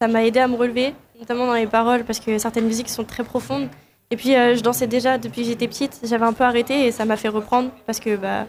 ça 0.00 0.08
m'a 0.08 0.24
aidé 0.24 0.40
à 0.40 0.48
me 0.48 0.56
relever, 0.56 0.92
notamment 1.20 1.46
dans 1.46 1.54
les 1.54 1.68
paroles, 1.68 2.02
parce 2.04 2.18
que 2.18 2.36
certaines 2.38 2.66
musiques 2.66 2.88
sont 2.88 3.04
très 3.04 3.22
profondes. 3.22 3.68
Et 4.10 4.16
puis, 4.16 4.34
euh, 4.36 4.54
je 4.54 4.60
dansais 4.60 4.86
déjà 4.86 5.18
depuis 5.18 5.42
que 5.42 5.48
j'étais 5.48 5.66
petite. 5.66 6.00
J'avais 6.04 6.26
un 6.26 6.32
peu 6.32 6.44
arrêté 6.44 6.86
et 6.86 6.92
ça 6.92 7.04
m'a 7.04 7.16
fait 7.16 7.28
reprendre 7.28 7.70
parce 7.86 8.00
que 8.00 8.16
bah, 8.16 8.46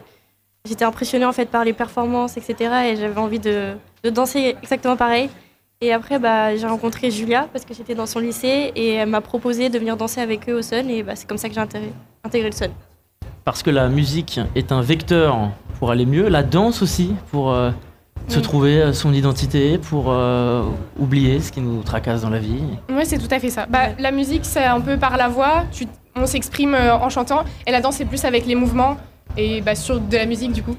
j'étais 0.66 0.86
impressionnée 0.86 1.26
en 1.26 1.32
fait 1.34 1.46
par 1.50 1.64
les 1.64 1.74
performances, 1.74 2.38
etc. 2.38 2.56
Et 2.92 2.96
j'avais 2.96 3.20
envie 3.20 3.40
de, 3.40 3.74
de 4.04 4.10
danser 4.10 4.56
exactement 4.62 4.96
pareil. 4.98 5.30
Et 5.82 5.92
après, 5.94 6.20
bah, 6.20 6.56
j'ai 6.56 6.66
rencontré 6.68 7.12
Julia 7.12 7.48
parce 7.52 7.66
que 7.66 7.74
j'étais 7.74 7.96
dans 7.96 8.06
son 8.06 8.20
lycée 8.20 8.72
et 8.76 8.94
elle 8.96 9.10
m'a 9.10 9.22
proposé 9.22 9.70
de 9.70 9.78
venir 9.78 9.98
danser 9.98 10.22
avec 10.22 10.50
eux 10.50 10.58
au 10.58 10.62
Sun. 10.62 10.90
Et 10.90 11.04
bah, 11.04 11.14
c'est 11.16 11.28
comme 11.28 11.38
ça 11.38 11.48
que 11.50 11.54
j'ai 11.56 11.62
intégré, 11.62 11.92
intégré 12.24 12.50
le 12.50 12.56
Sun. 12.56 12.70
Parce 13.44 13.62
que 13.62 13.70
la 13.70 13.90
musique 13.90 14.40
est 14.56 14.72
un 14.72 14.82
vecteur 14.82 15.38
pour 15.80 15.92
aller 15.92 16.06
mieux, 16.06 16.30
la 16.30 16.42
danse 16.42 16.82
aussi 16.82 17.14
pour 17.30 17.52
euh, 17.52 17.70
se 18.30 18.38
Oui. 18.38 18.42
trouver 18.42 18.82
euh, 18.82 18.94
son 18.94 19.14
identité, 19.14 19.78
pour 19.78 20.06
euh, 20.08 20.64
oublier 20.98 21.40
ce 21.42 21.52
qui 21.52 21.60
nous 21.62 21.84
tracasse 21.84 22.22
dans 22.22 22.30
la 22.30 22.40
vie. 22.40 22.64
Ouais, 22.90 23.06
c'est 23.06 23.18
tout 23.20 23.28
à 23.30 23.40
fait 23.40 23.50
ça. 23.52 23.68
Bah, 23.70 23.90
La 24.00 24.12
musique, 24.12 24.46
c'est 24.46 24.64
un 24.64 24.80
peu 24.82 24.98
par 24.98 25.18
la 25.18 25.28
voix, 25.28 25.66
tu, 25.72 25.86
on 26.16 26.26
s'exprime 26.26 26.74
en 26.74 27.10
chantant, 27.10 27.44
et 27.68 27.72
la 27.72 27.82
danse, 27.82 27.98
c'est 27.98 28.06
plus 28.06 28.24
avec 28.26 28.46
les 28.48 28.56
mouvements, 28.56 28.96
et 29.38 29.62
bah, 29.62 29.76
sur 29.76 30.00
de 30.00 30.18
la 30.18 30.26
musique 30.26 30.52
du 30.52 30.64
coup. 30.64 30.76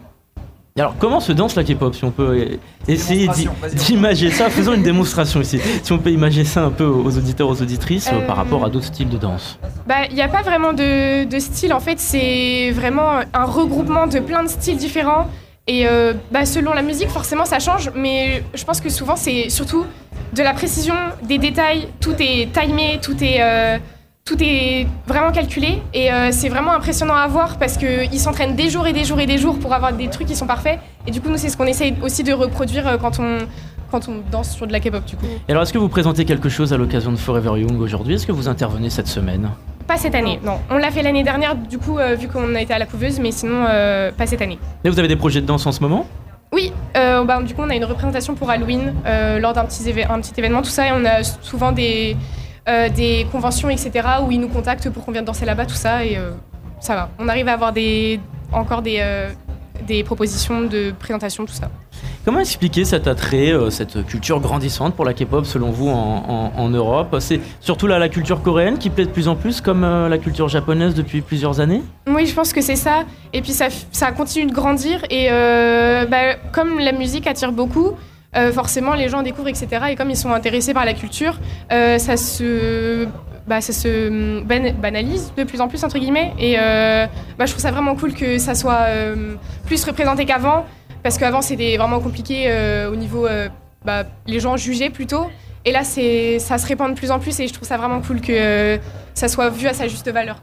Et 0.78 0.80
alors, 0.80 0.94
comment 0.98 1.20
se 1.20 1.32
danse 1.32 1.56
la 1.56 1.64
K-pop 1.64 1.94
Si 1.94 2.04
on 2.04 2.10
peut 2.10 2.58
essayer 2.86 3.30
d'imager 3.74 4.30
ça, 4.30 4.50
faisons 4.50 4.74
une 4.74 4.82
démonstration 4.82 5.40
ici. 5.40 5.58
Si 5.82 5.90
on 5.92 5.96
peut 5.98 6.10
imaginer 6.10 6.44
ça 6.44 6.64
un 6.64 6.70
peu 6.70 6.84
aux 6.84 7.16
auditeurs, 7.16 7.48
aux 7.48 7.62
auditrices, 7.62 8.08
euh, 8.08 8.16
Euh, 8.16 8.26
par 8.26 8.36
rapport 8.36 8.62
à 8.62 8.68
d'autres 8.68 8.84
styles 8.84 9.08
de 9.08 9.16
danse. 9.16 9.58
Bah, 9.86 10.04
il 10.10 10.14
n'y 10.14 10.20
a 10.20 10.28
pas 10.28 10.42
vraiment 10.42 10.74
de, 10.74 11.24
de 11.24 11.38
style, 11.38 11.72
en 11.72 11.80
fait, 11.80 11.98
c'est 11.98 12.72
vraiment 12.72 13.20
un 13.32 13.44
regroupement 13.46 14.06
de 14.06 14.18
plein 14.18 14.42
de 14.42 14.48
styles 14.48 14.76
différents. 14.76 15.28
Et 15.66 15.86
euh, 15.88 16.12
bah, 16.30 16.44
selon 16.44 16.74
la 16.74 16.82
musique, 16.82 17.08
forcément, 17.08 17.46
ça 17.46 17.58
change, 17.58 17.90
mais 17.96 18.44
je 18.54 18.62
pense 18.64 18.82
que 18.82 18.90
souvent, 18.90 19.16
c'est 19.16 19.48
surtout 19.48 19.86
de 20.34 20.42
la 20.42 20.52
précision, 20.52 20.94
des 21.22 21.38
détails, 21.38 21.88
tout 22.00 22.14
est 22.20 22.52
timé, 22.52 23.00
tout 23.00 23.16
est, 23.24 23.38
euh, 23.40 23.78
tout 24.26 24.36
est 24.42 24.88
vraiment 25.06 25.30
calculé. 25.30 25.80
Et 25.94 26.12
euh, 26.12 26.30
c'est 26.32 26.48
vraiment 26.48 26.72
impressionnant 26.72 27.14
à 27.14 27.26
voir 27.28 27.58
parce 27.58 27.78
qu'ils 27.78 28.18
s'entraînent 28.18 28.56
des 28.56 28.68
jours 28.68 28.86
et 28.86 28.92
des 28.92 29.04
jours 29.04 29.20
et 29.20 29.26
des 29.26 29.38
jours 29.38 29.58
pour 29.58 29.72
avoir 29.72 29.92
des 29.92 30.08
trucs 30.08 30.26
qui 30.26 30.34
sont 30.34 30.48
parfaits. 30.48 30.80
Et 31.06 31.12
du 31.12 31.20
coup, 31.20 31.30
nous, 31.30 31.38
c'est 31.38 31.48
ce 31.48 31.56
qu'on 31.56 31.66
essaye 31.66 31.94
aussi 32.02 32.24
de 32.24 32.32
reproduire 32.32 32.88
euh, 32.88 32.96
quand 32.98 33.20
on, 33.20 33.38
quand 33.92 34.08
on 34.08 34.16
danse 34.30 34.50
sur 34.50 34.66
de 34.66 34.72
la 34.72 34.80
K-pop, 34.80 35.04
du 35.04 35.16
coup. 35.16 35.26
Et 35.48 35.52
alors, 35.52 35.62
est-ce 35.62 35.72
que 35.72 35.78
vous 35.78 35.88
présentez 35.88 36.24
quelque 36.24 36.48
chose 36.48 36.72
à 36.72 36.76
l'occasion 36.76 37.12
de 37.12 37.16
Forever 37.16 37.60
Young 37.60 37.80
aujourd'hui? 37.80 38.16
Est-ce 38.16 38.26
que 38.26 38.32
vous 38.32 38.48
intervenez 38.48 38.90
cette 38.90 39.06
semaine? 39.06 39.48
Pas 39.86 39.96
cette 39.96 40.16
année, 40.16 40.40
non. 40.44 40.58
On 40.70 40.78
l'a 40.78 40.90
fait 40.90 41.02
l'année 41.02 41.22
dernière, 41.22 41.54
du 41.54 41.78
coup, 41.78 41.96
euh, 41.96 42.16
vu 42.16 42.26
qu'on 42.26 42.56
a 42.56 42.60
été 42.60 42.74
à 42.74 42.78
la 42.80 42.86
couveuse, 42.86 43.20
mais 43.20 43.30
sinon, 43.30 43.64
euh, 43.68 44.10
pas 44.10 44.26
cette 44.26 44.42
année. 44.42 44.58
Et 44.82 44.90
vous 44.90 44.98
avez 44.98 45.06
des 45.06 45.14
projets 45.14 45.40
de 45.40 45.46
danse 45.46 45.64
en 45.68 45.70
ce 45.70 45.80
moment? 45.80 46.04
Oui, 46.52 46.72
euh, 46.96 47.22
bah, 47.22 47.40
du 47.42 47.54
coup, 47.54 47.62
on 47.64 47.70
a 47.70 47.76
une 47.76 47.84
représentation 47.84 48.34
pour 48.34 48.50
Halloween 48.50 48.92
euh, 49.06 49.38
lors 49.38 49.52
d'un 49.52 49.64
petit, 49.64 49.84
éve- 49.84 50.10
un 50.10 50.20
petit 50.20 50.32
événement, 50.36 50.62
tout 50.62 50.70
ça, 50.70 50.88
et 50.88 50.90
on 50.92 51.04
a 51.04 51.22
souvent 51.22 51.70
des, 51.70 52.16
euh, 52.68 52.88
des 52.88 53.26
conventions, 53.32 53.70
etc., 53.70 53.90
où 54.26 54.30
ils 54.30 54.40
nous 54.40 54.48
contactent 54.48 54.90
pour 54.90 55.04
qu'on 55.04 55.12
vienne 55.12 55.24
danser 55.24 55.44
là-bas, 55.44 55.66
tout 55.66 55.74
ça, 55.74 56.04
et 56.04 56.16
euh, 56.16 56.30
ça 56.80 56.94
va. 56.94 57.08
On 57.18 57.28
arrive 57.28 57.48
à 57.48 57.52
avoir 57.52 57.72
des, 57.72 58.20
encore 58.52 58.82
des, 58.82 58.98
euh, 59.00 59.28
des 59.86 60.02
propositions 60.04 60.62
de 60.62 60.92
présentation, 60.98 61.44
tout 61.46 61.52
ça. 61.54 61.68
Comment 62.24 62.40
expliquer 62.40 62.84
cet 62.84 63.06
attrait, 63.06 63.52
euh, 63.52 63.70
cette 63.70 64.04
culture 64.04 64.40
grandissante 64.40 64.94
pour 64.96 65.04
la 65.04 65.14
K-pop 65.14 65.46
selon 65.46 65.70
vous 65.70 65.86
en, 65.88 66.24
en- 66.56 66.60
en 66.60 66.68
Europe? 66.68 67.14
C'est 67.20 67.40
surtout 67.60 67.86
la, 67.86 68.00
la 68.00 68.08
culture 68.08 68.42
coréenne 68.42 68.78
qui 68.78 68.90
plaît 68.90 69.04
de 69.06 69.10
plus 69.10 69.28
en 69.28 69.36
plus 69.36 69.60
comme 69.60 69.84
euh, 69.84 70.08
la 70.08 70.18
culture 70.18 70.48
japonaise 70.48 70.94
depuis 70.94 71.20
plusieurs 71.20 71.60
années? 71.60 71.82
Oui, 72.08 72.26
je 72.26 72.34
pense 72.34 72.52
que 72.52 72.60
c'est 72.60 72.74
ça. 72.74 73.04
Et 73.32 73.42
puis 73.42 73.52
ça, 73.52 73.68
ça 73.92 74.10
continue 74.10 74.46
de 74.46 74.52
grandir. 74.52 75.04
Et 75.08 75.28
euh, 75.30 76.04
bah, 76.06 76.34
comme 76.52 76.80
la 76.80 76.90
musique 76.92 77.28
attire 77.28 77.52
beaucoup, 77.52 77.92
euh, 78.36 78.52
forcément 78.52 78.94
les 78.94 79.08
gens 79.08 79.22
découvrent, 79.22 79.48
etc. 79.48 79.68
Et 79.90 79.96
comme 79.96 80.10
ils 80.10 80.16
sont 80.16 80.32
intéressés 80.32 80.74
par 80.74 80.84
la 80.84 80.94
culture, 80.94 81.38
euh, 81.72 81.98
ça 81.98 82.16
se, 82.16 83.06
bah, 83.46 83.58
hum, 83.84 84.42
ban- 84.44 84.74
banalise 84.80 85.32
de 85.36 85.44
plus 85.44 85.60
en 85.60 85.68
plus, 85.68 85.82
entre 85.84 85.98
guillemets. 85.98 86.32
Et 86.38 86.56
euh, 86.58 87.06
bah, 87.38 87.46
je 87.46 87.52
trouve 87.52 87.62
ça 87.62 87.70
vraiment 87.70 87.94
cool 87.96 88.12
que 88.14 88.38
ça 88.38 88.54
soit 88.54 88.86
euh, 88.88 89.34
plus 89.66 89.84
représenté 89.84 90.24
qu'avant. 90.24 90.64
Parce 91.02 91.18
qu'avant 91.18 91.40
c'était 91.42 91.76
vraiment 91.76 92.00
compliqué 92.00 92.50
au 92.90 92.96
niveau. 92.96 93.28
bah, 93.84 94.02
les 94.26 94.40
gens 94.40 94.56
jugeaient 94.56 94.90
plutôt. 94.90 95.26
Et 95.64 95.72
là, 95.72 95.82
ça 95.84 96.58
se 96.58 96.66
répand 96.66 96.90
de 96.92 96.96
plus 96.98 97.10
en 97.12 97.18
plus 97.20 97.38
et 97.40 97.46
je 97.48 97.52
trouve 97.52 97.66
ça 97.68 97.76
vraiment 97.76 98.00
cool 98.00 98.20
que 98.20 98.78
ça 99.14 99.28
soit 99.28 99.48
vu 99.50 99.66
à 99.68 99.72
sa 99.74 99.86
juste 99.88 100.08
valeur. 100.10 100.40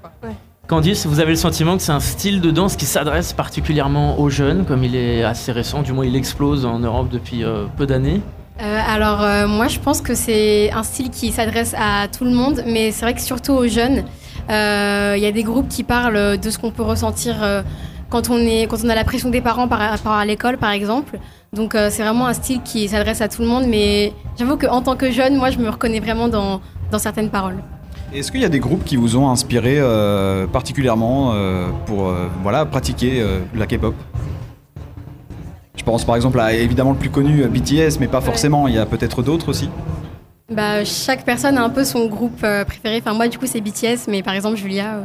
Candice, 0.65 1.05
vous 1.05 1.19
avez 1.19 1.31
le 1.31 1.35
sentiment 1.35 1.75
que 1.75 1.83
c'est 1.83 1.91
un 1.91 1.99
style 1.99 2.39
de 2.39 2.49
danse 2.49 2.77
qui 2.77 2.85
s'adresse 2.85 3.33
particulièrement 3.33 4.17
aux 4.21 4.29
jeunes, 4.29 4.63
comme 4.63 4.85
il 4.85 4.95
est 4.95 5.21
assez 5.21 5.51
récent, 5.51 5.81
du 5.81 5.91
moins 5.91 6.05
il 6.05 6.15
explose 6.15 6.65
en 6.65 6.79
Europe 6.79 7.09
depuis 7.11 7.43
euh, 7.43 7.65
peu 7.75 7.85
d'années? 7.85 8.21
Euh, 8.61 8.79
alors 8.87 9.21
euh, 9.21 9.45
moi 9.45 9.67
je 9.67 9.79
pense 9.79 9.99
que 9.99 10.15
c'est 10.15 10.71
un 10.71 10.83
style 10.83 11.09
qui 11.09 11.33
s'adresse 11.33 11.75
à 11.77 12.07
tout 12.07 12.23
le 12.23 12.31
monde, 12.31 12.63
mais 12.65 12.91
c'est 12.91 13.03
vrai 13.03 13.13
que 13.13 13.19
surtout 13.19 13.51
aux 13.51 13.67
jeunes, 13.67 14.05
il 14.47 15.19
y 15.19 15.25
a 15.25 15.31
des 15.33 15.43
groupes 15.43 15.67
qui 15.67 15.83
parlent 15.83 16.37
de 16.37 16.49
ce 16.49 16.57
qu'on 16.57 16.71
peut 16.71 16.81
ressentir 16.81 17.35
quand, 18.09 18.29
on 18.29 18.37
est, 18.37 18.67
quand 18.67 18.77
on 18.85 18.89
a 18.89 18.95
la 18.95 19.03
pression 19.03 19.29
des 19.29 19.41
parents 19.41 19.67
par 19.67 19.79
rapport 19.79 20.13
à 20.13 20.23
l'école 20.23 20.57
par 20.57 20.71
exemple. 20.71 21.19
Donc 21.51 21.73
c'est 21.73 22.03
vraiment 22.03 22.27
un 22.27 22.33
style 22.33 22.61
qui 22.63 22.87
s'adresse 22.87 23.19
à 23.19 23.27
tout 23.27 23.41
le 23.41 23.49
monde, 23.49 23.65
mais 23.67 24.13
j'avoue 24.39 24.55
qu'en 24.55 24.81
tant 24.81 24.95
que 24.95 25.11
jeune, 25.11 25.35
moi 25.35 25.49
je 25.49 25.59
me 25.59 25.69
reconnais 25.69 25.99
vraiment 25.99 26.29
dans 26.29 26.61
certaines 26.97 27.29
paroles. 27.29 27.61
Est-ce 28.13 28.31
qu'il 28.31 28.41
y 28.41 28.45
a 28.45 28.49
des 28.49 28.59
groupes 28.59 28.83
qui 28.83 28.95
vous 28.95 29.17
ont 29.17 29.29
inspiré 29.29 29.77
euh, 29.79 30.45
particulièrement 30.45 31.31
euh, 31.33 31.67
pour 31.87 32.07
euh, 32.07 32.27
voilà, 32.43 32.65
pratiquer 32.65 33.21
euh, 33.21 33.39
la 33.55 33.65
K-pop? 33.65 33.95
Je 35.75 35.83
pense 35.83 36.05
par 36.05 36.15
exemple 36.15 36.39
à 36.39 36.53
évidemment 36.53 36.91
le 36.91 36.97
plus 36.97 37.09
connu 37.09 37.43
BTS, 37.47 37.99
mais 37.99 38.07
pas 38.07 38.21
forcément, 38.21 38.67
il 38.67 38.75
y 38.75 38.77
a 38.77 38.85
peut-être 38.85 39.23
d'autres 39.23 39.49
aussi. 39.49 39.69
Bah, 40.49 40.85
chaque 40.85 41.25
personne 41.25 41.57
a 41.57 41.63
un 41.63 41.69
peu 41.69 41.83
son 41.83 42.07
groupe 42.07 42.45
préféré. 42.67 42.99
Enfin 42.99 43.13
moi 43.13 43.27
du 43.27 43.39
coup 43.39 43.47
c'est 43.47 43.61
BTS, 43.61 44.07
mais 44.07 44.21
par 44.21 44.35
exemple 44.35 44.57
Julia... 44.57 45.01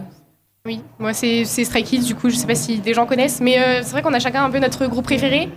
Oui, 0.67 0.83
moi 0.99 1.15
c'est 1.15 1.47
c'est 1.47 1.65
Stray 1.65 1.83
Kids, 1.83 2.05
du 2.05 2.15
coup, 2.15 2.29
je 2.29 2.37
sais 2.37 2.47
pas 2.47 2.55
si 2.55 2.79
des 2.79 2.93
gens 2.93 3.07
connaissent, 3.07 3.41
mais 3.41 3.59
euh, 3.59 3.81
c'est 3.83 3.93
vrai 3.93 4.03
qu'on 4.03 4.13
a 4.13 4.19
chacun 4.19 4.45
un 4.45 4.51
peu 4.51 4.59
notre 4.59 4.87
groupe 4.87 5.05
préféré 5.05 5.49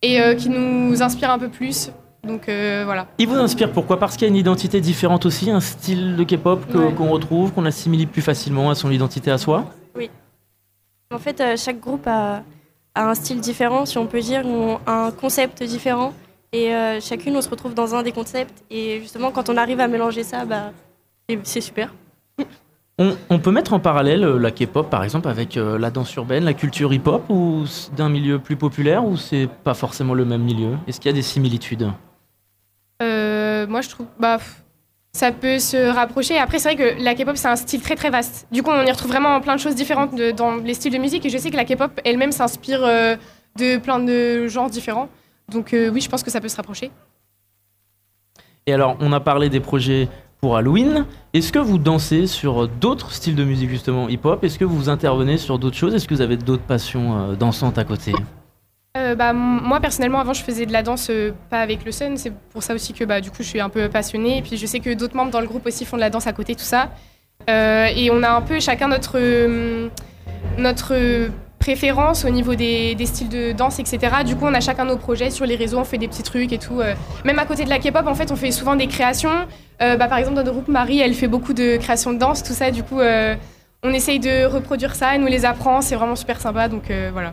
et 0.00 0.20
euh, 0.20 0.36
qui 0.36 0.48
nous 0.48 1.02
inspire 1.02 1.30
un 1.30 1.38
peu 1.40 1.48
plus. 1.48 1.90
Donc 2.22 2.48
euh, 2.48 2.82
voilà. 2.84 3.06
Il 3.18 3.28
vous 3.28 3.34
inspire 3.36 3.72
pourquoi? 3.72 3.98
Parce 3.98 4.14
qu'il 4.16 4.22
y 4.22 4.26
a 4.26 4.28
une 4.28 4.36
identité 4.36 4.80
différente 4.80 5.24
aussi, 5.26 5.50
un 5.50 5.60
style 5.60 6.16
de 6.16 6.24
K-pop 6.24 6.60
Ouais. 6.74 6.92
qu'on 6.94 7.08
retrouve, 7.10 7.52
qu'on 7.52 7.64
assimile 7.64 8.06
plus 8.08 8.22
facilement 8.22 8.70
à 8.70 8.74
son 8.74 8.90
identité 8.90 9.30
à 9.30 9.38
soi? 9.38 9.64
En 11.12 11.18
fait, 11.18 11.40
euh, 11.40 11.56
chaque 11.56 11.80
groupe 11.80 12.06
a, 12.06 12.44
a 12.94 13.08
un 13.10 13.14
style 13.16 13.40
différent, 13.40 13.84
si 13.84 13.98
on 13.98 14.06
peut 14.06 14.20
dire, 14.20 14.46
ou 14.46 14.78
un 14.86 15.10
concept 15.10 15.60
différent. 15.64 16.12
Et 16.52 16.72
euh, 16.72 17.00
chacune, 17.00 17.36
on 17.36 17.42
se 17.42 17.48
retrouve 17.48 17.74
dans 17.74 17.96
un 17.96 18.04
des 18.04 18.12
concepts. 18.12 18.62
Et 18.70 19.00
justement, 19.00 19.32
quand 19.32 19.48
on 19.48 19.56
arrive 19.56 19.80
à 19.80 19.88
mélanger 19.88 20.22
ça, 20.22 20.44
bah, 20.44 20.70
c'est- 21.42 21.60
super. 21.60 21.92
On, 22.98 23.16
on 23.28 23.38
peut 23.40 23.50
mettre 23.50 23.72
en 23.72 23.80
parallèle 23.80 24.20
la 24.20 24.50
K-pop 24.50 24.88
par 24.90 25.02
exemple 25.02 25.26
avec 25.28 25.54
la 25.56 25.90
danse 25.90 26.14
urbaine, 26.16 26.44
la 26.44 26.52
culture 26.54 26.92
hip-hop 26.92 27.22
ou 27.30 27.64
d'un 27.96 28.08
milieu 28.10 28.38
plus 28.38 28.56
populaire 28.56 29.04
ou 29.04 29.16
c'est 29.16 29.48
pas 29.64 29.72
forcément 29.74 30.12
le 30.14 30.24
même 30.26 30.42
milieu? 30.42 30.76
Est-ce 30.86 31.00
qu'il 31.00 31.08
y 31.10 31.14
a 31.14 31.16
des 31.16 31.22
similitudes? 31.22 31.90
Moi 33.70 33.80
je 33.80 33.88
trouve, 33.88 34.06
bah, 34.18 34.38
ça 35.12 35.32
peut 35.32 35.58
se 35.58 35.90
rapprocher. 35.90 36.38
Après, 36.38 36.58
c'est 36.58 36.74
vrai 36.74 36.76
que 36.76 37.02
la 37.02 37.14
K-pop 37.14 37.36
c'est 37.36 37.48
un 37.48 37.56
style 37.56 37.80
très 37.80 37.96
très 37.96 38.10
vaste. 38.10 38.46
Du 38.52 38.62
coup, 38.62 38.70
on 38.70 38.84
y 38.84 38.90
retrouve 38.90 39.10
vraiment 39.10 39.40
plein 39.40 39.56
de 39.56 39.60
choses 39.60 39.74
différentes 39.74 40.14
dans 40.36 40.56
les 40.56 40.74
styles 40.74 40.92
de 40.92 40.98
musique 40.98 41.24
et 41.26 41.30
je 41.30 41.38
sais 41.38 41.50
que 41.50 41.56
la 41.56 41.64
K-pop 41.64 42.00
elle-même 42.04 42.32
s'inspire 42.32 42.84
euh, 42.84 43.16
de 43.58 43.78
plein 43.78 43.98
de 43.98 44.46
genres 44.48 44.70
différents. 44.70 45.08
Donc 45.50 45.72
euh, 45.72 45.90
oui, 45.90 46.00
je 46.00 46.08
pense 46.08 46.22
que 46.22 46.30
ça 46.30 46.40
peut 46.40 46.48
se 46.48 46.56
rapprocher. 46.56 46.90
Et 48.66 48.72
alors, 48.72 48.96
on 49.00 49.12
a 49.12 49.20
parlé 49.20 49.48
des 49.48 49.60
projets 49.60 50.08
pour 50.40 50.56
Halloween. 50.56 51.06
Est-ce 51.32 51.52
que 51.52 51.58
vous 51.58 51.78
dansez 51.78 52.26
sur 52.26 52.68
d'autres 52.68 53.12
styles 53.12 53.34
de 53.34 53.44
musique 53.44 53.70
justement 53.70 54.08
hip-hop? 54.08 54.44
Est-ce 54.44 54.58
que 54.58 54.64
vous 54.64 54.88
intervenez 54.88 55.38
sur 55.38 55.58
d'autres 55.58 55.76
choses? 55.76 55.94
Est-ce 55.94 56.06
que 56.06 56.14
vous 56.14 56.20
avez 56.20 56.36
d'autres 56.36 56.62
passions 56.62 57.18
euh, 57.18 57.34
dansantes 57.34 57.78
à 57.78 57.84
côté? 57.84 58.12
Euh, 58.96 59.14
bah, 59.14 59.32
moi 59.32 59.78
personnellement 59.78 60.18
avant 60.18 60.32
je 60.32 60.42
faisais 60.42 60.66
de 60.66 60.72
la 60.72 60.82
danse 60.82 61.10
euh, 61.10 61.30
pas 61.48 61.60
avec 61.60 61.84
le 61.84 61.92
Sun, 61.92 62.16
c'est 62.16 62.32
pour 62.32 62.64
ça 62.64 62.74
aussi 62.74 62.92
que 62.92 63.04
bah, 63.04 63.20
du 63.20 63.30
coup 63.30 63.44
je 63.44 63.48
suis 63.48 63.60
un 63.60 63.68
peu 63.68 63.88
passionnée 63.88 64.38
et 64.38 64.42
puis 64.42 64.56
je 64.56 64.66
sais 64.66 64.80
que 64.80 64.92
d'autres 64.94 65.14
membres 65.14 65.30
dans 65.30 65.40
le 65.40 65.46
groupe 65.46 65.64
aussi 65.64 65.84
font 65.84 65.94
de 65.94 66.00
la 66.00 66.10
danse 66.10 66.26
à 66.26 66.32
côté 66.32 66.56
tout 66.56 66.64
ça 66.64 66.90
Euh, 67.48 67.86
et 67.96 68.10
on 68.10 68.22
a 68.22 68.30
un 68.30 68.42
peu 68.42 68.60
chacun 68.60 68.88
notre 68.88 69.18
notre 70.58 70.94
préférence 71.58 72.24
au 72.24 72.30
niveau 72.30 72.54
des, 72.54 72.96
styles 73.06 73.28
de 73.30 73.52
danse 73.52 73.78
etc. 73.78 74.24
Du 74.26 74.34
coup 74.36 74.46
on 74.46 74.54
a 74.54 74.60
chacun 74.60 74.84
nos 74.84 74.98
projets 74.98 75.30
sur 75.30 75.46
les 75.46 75.56
réseaux, 75.56 75.78
on 75.78 75.84
fait 75.84 75.98
des 75.98 76.08
petits 76.08 76.24
trucs 76.24 76.52
et 76.52 76.58
tout. 76.58 76.80
Même 77.24 77.38
à 77.38 77.46
côté 77.46 77.64
de 77.64 77.70
la 77.70 77.78
K-pop 77.78 78.06
en 78.06 78.14
fait 78.14 78.30
on 78.32 78.36
fait 78.36 78.50
souvent 78.50 78.76
des 78.76 78.88
créations. 78.88 79.46
Bah, 79.78 80.08
par 80.08 80.18
exemple 80.18 80.36
dans 80.36 80.42
notre 80.42 80.52
groupe 80.52 80.68
Marie 80.68 81.00
elle 81.00 81.14
fait 81.14 81.28
beaucoup 81.28 81.54
de 81.54 81.78
créations 81.78 82.12
de 82.12 82.18
danse 82.18 82.42
tout 82.42 82.52
ça 82.52 82.70
du 82.70 82.82
coup 82.82 83.00
on 83.82 83.92
essaye 83.92 84.18
de 84.18 84.44
reproduire 84.44 84.94
ça, 84.94 85.14
elle 85.14 85.22
nous 85.22 85.28
les 85.36 85.44
apprend, 85.46 85.80
c'est 85.80 85.96
vraiment 85.96 86.16
super 86.16 86.40
sympa 86.40 86.68
donc 86.68 86.92
voilà. 87.12 87.32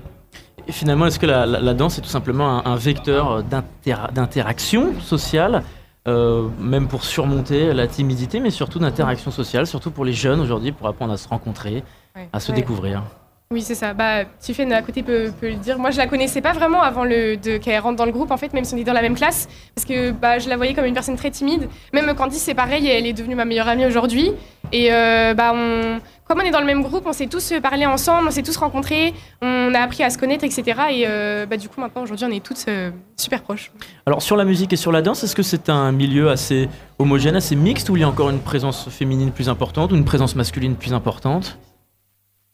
Et 0.67 0.71
finalement, 0.73 1.05
est-ce 1.05 1.19
que 1.19 1.25
la, 1.25 1.45
la- 1.45 1.59
la 1.61 1.73
danse 1.73 1.97
est 1.97 2.01
tout 2.01 2.09
simplement 2.09 2.59
un, 2.65 2.71
un 2.71 2.75
vecteur 2.75 3.41
d'inter- 3.43 4.11
d'interaction 4.13 4.99
sociale 5.01 5.63
euh, 6.07 6.47
même 6.59 6.87
pour 6.87 7.03
surmonter 7.03 7.73
la 7.73 7.85
timidité, 7.87 8.39
mais 8.39 8.49
surtout 8.49 8.79
d'interaction 8.79 9.29
sociale, 9.31 9.67
surtout 9.67 9.91
pour 9.91 10.05
les 10.05 10.13
jeunes 10.13 10.39
aujourd'hui, 10.39 10.71
pour 10.71 10.87
apprendre 10.87 11.11
à 11.13 11.17
se 11.17 11.27
rencontrer, 11.27 11.83
à 12.31 12.39
se 12.39 12.51
découvrir? 12.53 13.03
Oui, 13.49 13.61
c'est 13.61 13.75
ça. 13.75 13.93
Bah, 13.93 14.23
à 14.25 14.81
côté 14.81 15.03
peut, 15.03 15.31
le 15.41 15.53
dire. 15.55 15.79
Moi, 15.79 15.91
je 15.91 15.97
la 15.97 16.07
connaissais 16.07 16.41
pas 16.41 16.51
vraiment 16.51 16.81
avant 16.81 17.05
le, 17.05 17.37
de, 17.37 17.55
qu'elle 17.55 17.79
rentre 17.79 17.95
dans 17.95 18.05
le 18.05 18.11
groupe, 18.11 18.29
en 18.31 18.35
fait, 18.35 18.51
même 18.51 18.65
si 18.65 18.75
on 18.75 18.77
est 18.77 18.83
dans 18.83 18.91
la 18.91 19.01
même 19.01 19.15
classe. 19.15 19.47
Parce 19.73 19.85
que 19.85 20.11
bah, 20.11 20.37
je 20.37 20.49
la 20.49 20.57
voyais 20.57 20.73
comme 20.73 20.83
une 20.83 20.93
personne 20.93 21.15
très 21.15 21.31
timide. 21.31 21.69
Même 21.93 22.13
Candice, 22.13 22.41
c'est 22.41 22.53
pareil, 22.53 22.85
elle 22.87 23.05
est 23.05 23.13
devenue 23.13 23.35
ma 23.35 23.45
meilleure 23.45 23.69
amie 23.69 23.85
aujourd'hui. 23.85 24.33
Et 24.73 24.91
euh, 24.91 25.33
bah, 25.33 25.53
on, 25.55 26.01
comme 26.25 26.41
on 26.41 26.45
est 26.45 26.51
dans 26.51 26.59
le 26.59 26.65
même 26.65 26.83
groupe, 26.83 27.03
on 27.05 27.13
s'est 27.13 27.27
tous 27.27 27.53
parlé 27.63 27.85
ensemble, 27.85 28.27
on 28.27 28.31
s'est 28.31 28.43
tous 28.43 28.57
rencontrés, 28.57 29.13
on 29.41 29.73
a 29.73 29.79
appris 29.79 30.03
à 30.03 30.09
se 30.09 30.17
connaître, 30.17 30.43
etc. 30.43 30.63
Et 30.91 31.05
euh, 31.07 31.45
bah, 31.45 31.55
du 31.55 31.69
coup, 31.69 31.79
maintenant, 31.79 32.01
aujourd'hui, 32.01 32.25
on 32.29 32.35
est 32.35 32.43
toutes 32.43 32.65
euh, 32.67 32.91
super 33.15 33.43
proches. 33.43 33.71
Alors, 34.05 34.21
sur 34.21 34.35
la 34.35 34.43
musique 34.43 34.73
et 34.73 34.77
sur 34.77 34.91
la 34.91 35.01
danse, 35.01 35.23
est-ce 35.23 35.37
que 35.37 35.43
c'est 35.43 35.69
un 35.69 35.93
milieu 35.93 36.29
assez 36.29 36.67
homogène, 36.99 37.37
assez 37.37 37.55
mixte, 37.55 37.89
où 37.89 37.95
il 37.95 38.01
y 38.01 38.03
a 38.03 38.09
encore 38.09 38.29
une 38.29 38.39
présence 38.39 38.89
féminine 38.89 39.31
plus 39.31 39.47
importante 39.47 39.93
ou 39.93 39.95
une 39.95 40.03
présence 40.03 40.35
masculine 40.35 40.75
plus 40.75 40.93
importante? 40.93 41.57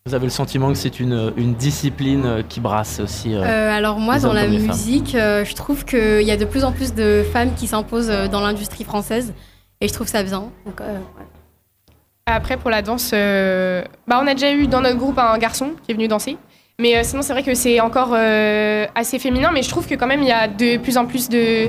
Vous 0.05 0.15
avez 0.15 0.25
le 0.25 0.31
sentiment 0.31 0.67
que 0.67 0.73
c'est 0.77 0.99
une, 0.99 1.31
une 1.37 1.53
discipline 1.53 2.25
euh, 2.25 2.41
qui 2.43 2.59
brasse 2.59 2.99
aussi 2.99 3.33
Euh, 3.33 3.71
alors 3.71 3.99
moi, 3.99 4.19
dans 4.19 4.33
la 4.33 4.47
musique, 4.47 5.15
euh, 5.15 5.45
je 5.45 5.55
trouve 5.55 5.85
qu'il 5.85 6.23
y 6.23 6.31
a 6.31 6.35
de 6.35 6.43
plus 6.43 6.65
en 6.65 6.73
plus 6.73 6.93
de 6.93 7.23
femmes 7.31 7.53
qui 7.55 7.67
s'imposent 7.67 8.09
euh, 8.09 8.27
dans 8.27 8.41
l'industrie 8.41 8.83
française. 8.83 9.33
Et 9.79 9.87
je 9.87 9.93
trouve 9.93 10.07
ça 10.07 10.21
bien. 10.23 10.51
Donc, 10.65 10.81
euh, 10.81 10.97
ouais. 10.97 11.25
Après, 12.25 12.57
pour 12.57 12.69
la 12.69 12.81
danse, 12.81 13.11
euh, 13.13 13.81
bah, 14.05 14.19
on 14.21 14.27
a 14.27 14.33
déjà 14.33 14.51
eu 14.51 14.67
dans 14.67 14.81
notre 14.81 14.97
groupe 14.97 15.17
un 15.17 15.37
garçon 15.37 15.71
qui 15.83 15.91
est 15.91 15.95
venu 15.95 16.09
danser. 16.09 16.35
Mais 16.81 16.97
euh, 16.97 17.01
sinon, 17.05 17.21
c'est 17.21 17.31
vrai 17.31 17.43
que 17.43 17.53
c'est 17.53 17.79
encore 17.79 18.11
euh, 18.13 18.85
assez 18.95 19.19
féminin, 19.19 19.51
mais 19.53 19.63
je 19.63 19.69
trouve 19.69 19.87
que 19.87 19.95
quand 19.95 20.07
même, 20.07 20.21
il 20.21 20.27
y 20.27 20.33
a 20.33 20.49
de 20.49 20.75
plus 20.79 20.97
en 20.97 21.05
plus 21.05 21.29
de 21.29 21.67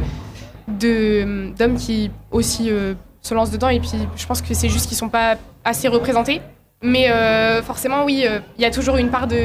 de- 0.66 1.52
d'hommes 1.56 1.76
qui 1.76 2.10
aussi 2.32 2.68
euh, 2.68 2.94
se 3.22 3.32
lancent 3.32 3.52
dedans. 3.52 3.68
Et 3.68 3.78
puis, 3.78 3.90
je 4.16 4.26
pense 4.26 4.42
que 4.42 4.54
c'est 4.54 4.68
juste 4.68 4.88
qu'ils 4.88 4.96
sont 4.96 5.08
pas 5.08 5.36
assez 5.64 5.86
représentés. 5.86 6.40
Mais 6.84 7.10
euh, 7.10 7.62
forcément, 7.62 8.04
oui, 8.04 8.24
euh, 8.28 8.40
il 8.58 8.62
y 8.62 8.66
a 8.66 8.70
toujours 8.70 8.98
une 8.98 9.08
part, 9.08 9.26
de, 9.26 9.38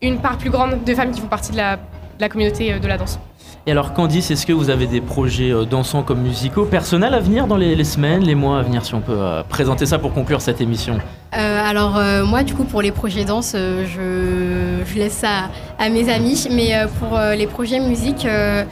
une 0.00 0.18
part 0.18 0.38
plus 0.38 0.50
grande 0.50 0.84
de 0.84 0.94
femmes 0.94 1.10
qui 1.10 1.20
font 1.20 1.26
partie 1.26 1.50
de 1.50 1.56
la, 1.56 1.74
de 1.76 2.20
la 2.20 2.28
communauté 2.28 2.72
euh, 2.72 2.78
de 2.78 2.86
la 2.86 2.96
danse. 2.96 3.18
Et 3.66 3.72
alors, 3.72 3.94
Candice, 3.94 4.30
est-ce 4.30 4.46
que 4.46 4.52
vous 4.52 4.70
avez 4.70 4.86
des 4.86 5.00
projets 5.00 5.52
dansants 5.68 6.04
comme 6.04 6.20
musicaux 6.20 6.66
personnels 6.66 7.14
à 7.14 7.18
venir 7.18 7.48
dans 7.48 7.56
les, 7.56 7.74
les 7.74 7.82
semaines, 7.82 8.22
les 8.22 8.36
mois 8.36 8.60
à 8.60 8.62
venir, 8.62 8.84
si 8.84 8.94
on 8.94 9.00
peut 9.00 9.16
euh, 9.18 9.42
présenter 9.42 9.86
ça 9.86 9.98
pour 9.98 10.14
conclure 10.14 10.40
cette 10.40 10.60
émission? 10.60 11.00
Euh, 11.36 11.68
alors 11.68 11.96
euh, 11.96 12.24
moi, 12.24 12.44
du 12.44 12.54
coup, 12.54 12.62
pour 12.62 12.80
les 12.80 12.92
projets 12.92 13.24
danse, 13.24 13.54
euh, 13.56 13.84
je, 13.84 14.88
je 14.88 14.98
laisse 15.00 15.14
ça 15.14 15.50
à, 15.80 15.88
mes 15.88 16.08
amis. 16.08 16.46
Mais 16.52 16.76
euh, 16.76 16.86
pour 17.00 17.18
euh, 17.18 17.34
les 17.34 17.48
projets 17.48 17.80
musique, 17.80 18.24
euh, 18.24 18.62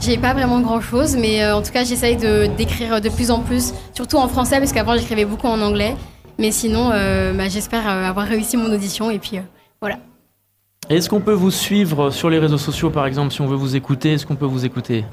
j'ai 0.00 0.18
pas 0.18 0.34
vraiment 0.34 0.58
grand-chose. 0.58 1.16
Mais 1.16 1.44
euh, 1.44 1.54
en 1.54 1.62
tout 1.62 1.70
cas, 1.70 1.84
j'essaye 1.84 2.16
de 2.16 2.46
d'écrire 2.58 3.00
de 3.00 3.08
plus 3.10 3.30
en 3.30 3.38
plus, 3.42 3.72
surtout 3.94 4.16
en 4.16 4.26
français, 4.26 4.58
parce 4.58 4.72
qu'avant, 4.72 4.96
j'écrivais 4.96 5.24
beaucoup 5.24 5.46
en 5.46 5.60
anglais. 5.60 5.94
Mais 6.38 6.50
sinon, 6.50 6.90
euh, 6.92 7.32
bah, 7.32 7.48
j'espère 7.48 7.88
euh, 7.88 8.08
avoir 8.08 8.26
réussi 8.26 8.56
mon 8.56 8.72
audition. 8.72 9.10
Et 9.10 9.18
puis, 9.18 9.38
euh, 9.38 9.42
voilà. 9.80 9.98
Est-ce 10.88 11.08
qu'on 11.08 11.20
peut 11.20 11.32
vous 11.32 11.50
suivre 11.50 12.10
sur 12.10 12.30
les 12.30 12.38
réseaux 12.38 12.58
sociaux, 12.58 12.90
par 12.90 13.06
exemple, 13.06 13.32
si 13.32 13.40
on 13.40 13.46
veut 13.46 13.56
vous 13.56 13.76
écouter? 13.76 14.14
Est-ce 14.14 14.26
qu'on 14.26 14.36
peut 14.36 14.46
vous 14.46 14.64
écouter? 14.64 15.04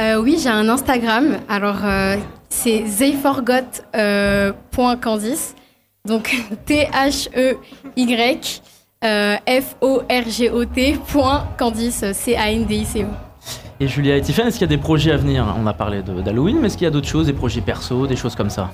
Euh, 0.00 0.20
oui, 0.20 0.38
j'ai 0.42 0.48
un 0.48 0.68
Instagram. 0.68 1.38
Alors, 1.48 1.84
euh, 1.84 2.16
c'est 2.48 2.86
zayforgot.candice. 2.86 5.54
Donc, 6.06 6.34
T-H-E-Y 6.66 8.62
F-O-R-G-O-T 9.00 10.98
Candice, 11.58 12.04
C-A-N-D-I-C-E. 12.12 13.06
Et 13.80 13.86
Julia 13.86 14.16
et 14.16 14.20
Tiffany, 14.20 14.48
est-ce 14.48 14.58
qu'il 14.58 14.68
y 14.68 14.72
a 14.72 14.76
des 14.76 14.82
projets 14.82 15.12
à 15.12 15.16
venir? 15.16 15.54
On 15.56 15.64
a 15.68 15.72
parlé 15.72 16.02
d'Halloween, 16.02 16.58
mais 16.60 16.66
est-ce 16.66 16.76
qu'il 16.76 16.84
y 16.84 16.88
a 16.88 16.90
d'autres 16.90 17.06
choses, 17.06 17.26
des 17.26 17.32
projets 17.32 17.60
perso, 17.60 18.08
des 18.08 18.16
choses 18.16 18.34
comme 18.34 18.50
ça? 18.50 18.72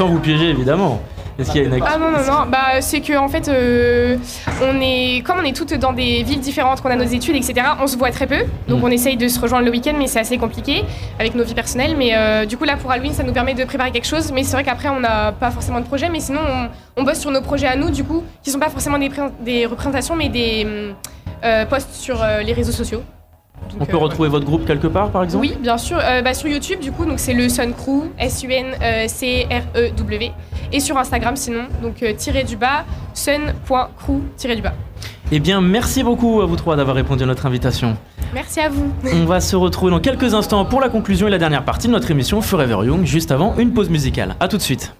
Sans 0.00 0.08
vous 0.08 0.18
piéger, 0.18 0.48
évidemment. 0.48 0.98
Est-ce 1.38 1.52
qu'il 1.52 1.60
y 1.60 1.64
a 1.64 1.68
une 1.76 1.82
Ah 1.86 1.98
non, 1.98 2.10
non, 2.10 2.18
non, 2.26 2.46
bah, 2.50 2.80
c'est 2.80 3.02
que 3.02 3.14
en 3.18 3.28
fait, 3.28 3.48
euh, 3.48 4.16
on 4.62 4.80
est, 4.80 5.22
comme 5.26 5.36
on 5.40 5.44
est 5.44 5.54
toutes 5.54 5.74
dans 5.74 5.92
des 5.92 6.22
villes 6.22 6.40
différentes, 6.40 6.80
qu'on 6.80 6.88
a 6.88 6.96
nos 6.96 7.04
études, 7.04 7.36
etc., 7.36 7.52
on 7.82 7.86
se 7.86 7.98
voit 7.98 8.10
très 8.10 8.26
peu. 8.26 8.38
Donc 8.66 8.80
Mm. 8.80 8.84
on 8.84 8.88
essaye 8.90 9.18
de 9.18 9.28
se 9.28 9.38
rejoindre 9.38 9.66
le 9.66 9.70
week-end, 9.70 9.92
mais 9.98 10.06
c'est 10.06 10.20
assez 10.20 10.38
compliqué 10.38 10.84
avec 11.18 11.34
nos 11.34 11.44
vies 11.44 11.52
personnelles. 11.52 11.96
Mais 11.98 12.12
euh, 12.16 12.46
du 12.46 12.56
coup, 12.56 12.64
là, 12.64 12.78
pour 12.78 12.90
Halloween, 12.90 13.12
ça 13.12 13.24
nous 13.24 13.34
permet 13.34 13.52
de 13.52 13.62
préparer 13.64 13.90
quelque 13.90 14.06
chose. 14.06 14.32
Mais 14.32 14.42
c'est 14.42 14.52
vrai 14.52 14.64
qu'après, 14.64 14.88
on 14.88 15.00
n'a 15.00 15.32
pas 15.32 15.50
forcément 15.50 15.80
de 15.80 15.86
projet. 15.86 16.08
Mais 16.08 16.20
sinon, 16.20 16.40
on, 16.96 17.02
on 17.02 17.04
bosse 17.04 17.20
sur 17.20 17.30
nos 17.30 17.42
projets 17.42 17.66
à 17.66 17.76
nous, 17.76 17.90
du 17.90 18.02
coup, 18.04 18.22
qui 18.42 18.50
sont 18.50 18.58
pas 18.58 18.70
forcément 18.70 18.96
des, 18.98 19.10
pré- 19.10 19.30
des 19.40 19.66
représentations, 19.66 20.16
mais 20.16 20.30
des 20.30 20.64
hum, 20.64 20.94
euh, 21.44 21.66
posts 21.66 21.92
sur 21.94 22.22
euh, 22.22 22.40
les 22.40 22.54
réseaux 22.54 22.72
sociaux. 22.72 23.02
On 23.78 23.84
peut 23.84 23.96
retrouver 23.96 24.28
votre 24.28 24.44
groupe 24.44 24.66
quelque 24.66 24.86
part, 24.86 25.10
par 25.10 25.24
exemple 25.24 25.46
Oui, 25.46 25.56
bien 25.60 25.78
sûr. 25.78 25.98
Euh, 26.00 26.22
bah, 26.22 26.34
sur 26.34 26.48
YouTube, 26.48 26.80
du 26.80 26.92
coup, 26.92 27.04
donc 27.04 27.18
c'est 27.18 27.34
le 27.34 27.48
Sun 27.48 27.72
Crew, 27.74 28.04
S-U-N-C-R-E-W. 28.18 30.26
E 30.26 30.30
Et 30.72 30.80
sur 30.80 30.98
Instagram, 30.98 31.36
sinon, 31.36 31.64
donc 31.82 32.02
euh, 32.02 32.12
tiré 32.14 32.44
du 32.44 32.56
bas, 32.56 32.84
sun.crew 33.14 34.20
tiré 34.36 34.56
du 34.56 34.62
bas. 34.62 34.72
Eh 35.32 35.38
bien, 35.38 35.60
merci 35.60 36.02
beaucoup 36.02 36.40
à 36.40 36.46
vous 36.46 36.56
trois 36.56 36.76
d'avoir 36.76 36.96
répondu 36.96 37.22
à 37.22 37.26
notre 37.26 37.46
invitation. 37.46 37.96
Merci 38.34 38.60
à 38.60 38.68
vous. 38.68 38.92
On 39.12 39.24
va 39.24 39.40
se 39.40 39.56
retrouver 39.56 39.92
dans 39.92 40.00
quelques 40.00 40.34
instants 40.34 40.64
pour 40.64 40.80
la 40.80 40.88
conclusion 40.88 41.28
et 41.28 41.30
la 41.30 41.38
dernière 41.38 41.64
partie 41.64 41.86
de 41.86 41.92
notre 41.92 42.10
émission 42.10 42.40
Forever 42.40 42.84
Young, 42.84 43.04
juste 43.04 43.30
avant 43.30 43.54
une 43.56 43.72
pause 43.72 43.90
musicale. 43.90 44.34
A 44.40 44.48
tout 44.48 44.56
de 44.56 44.62
suite. 44.62 44.92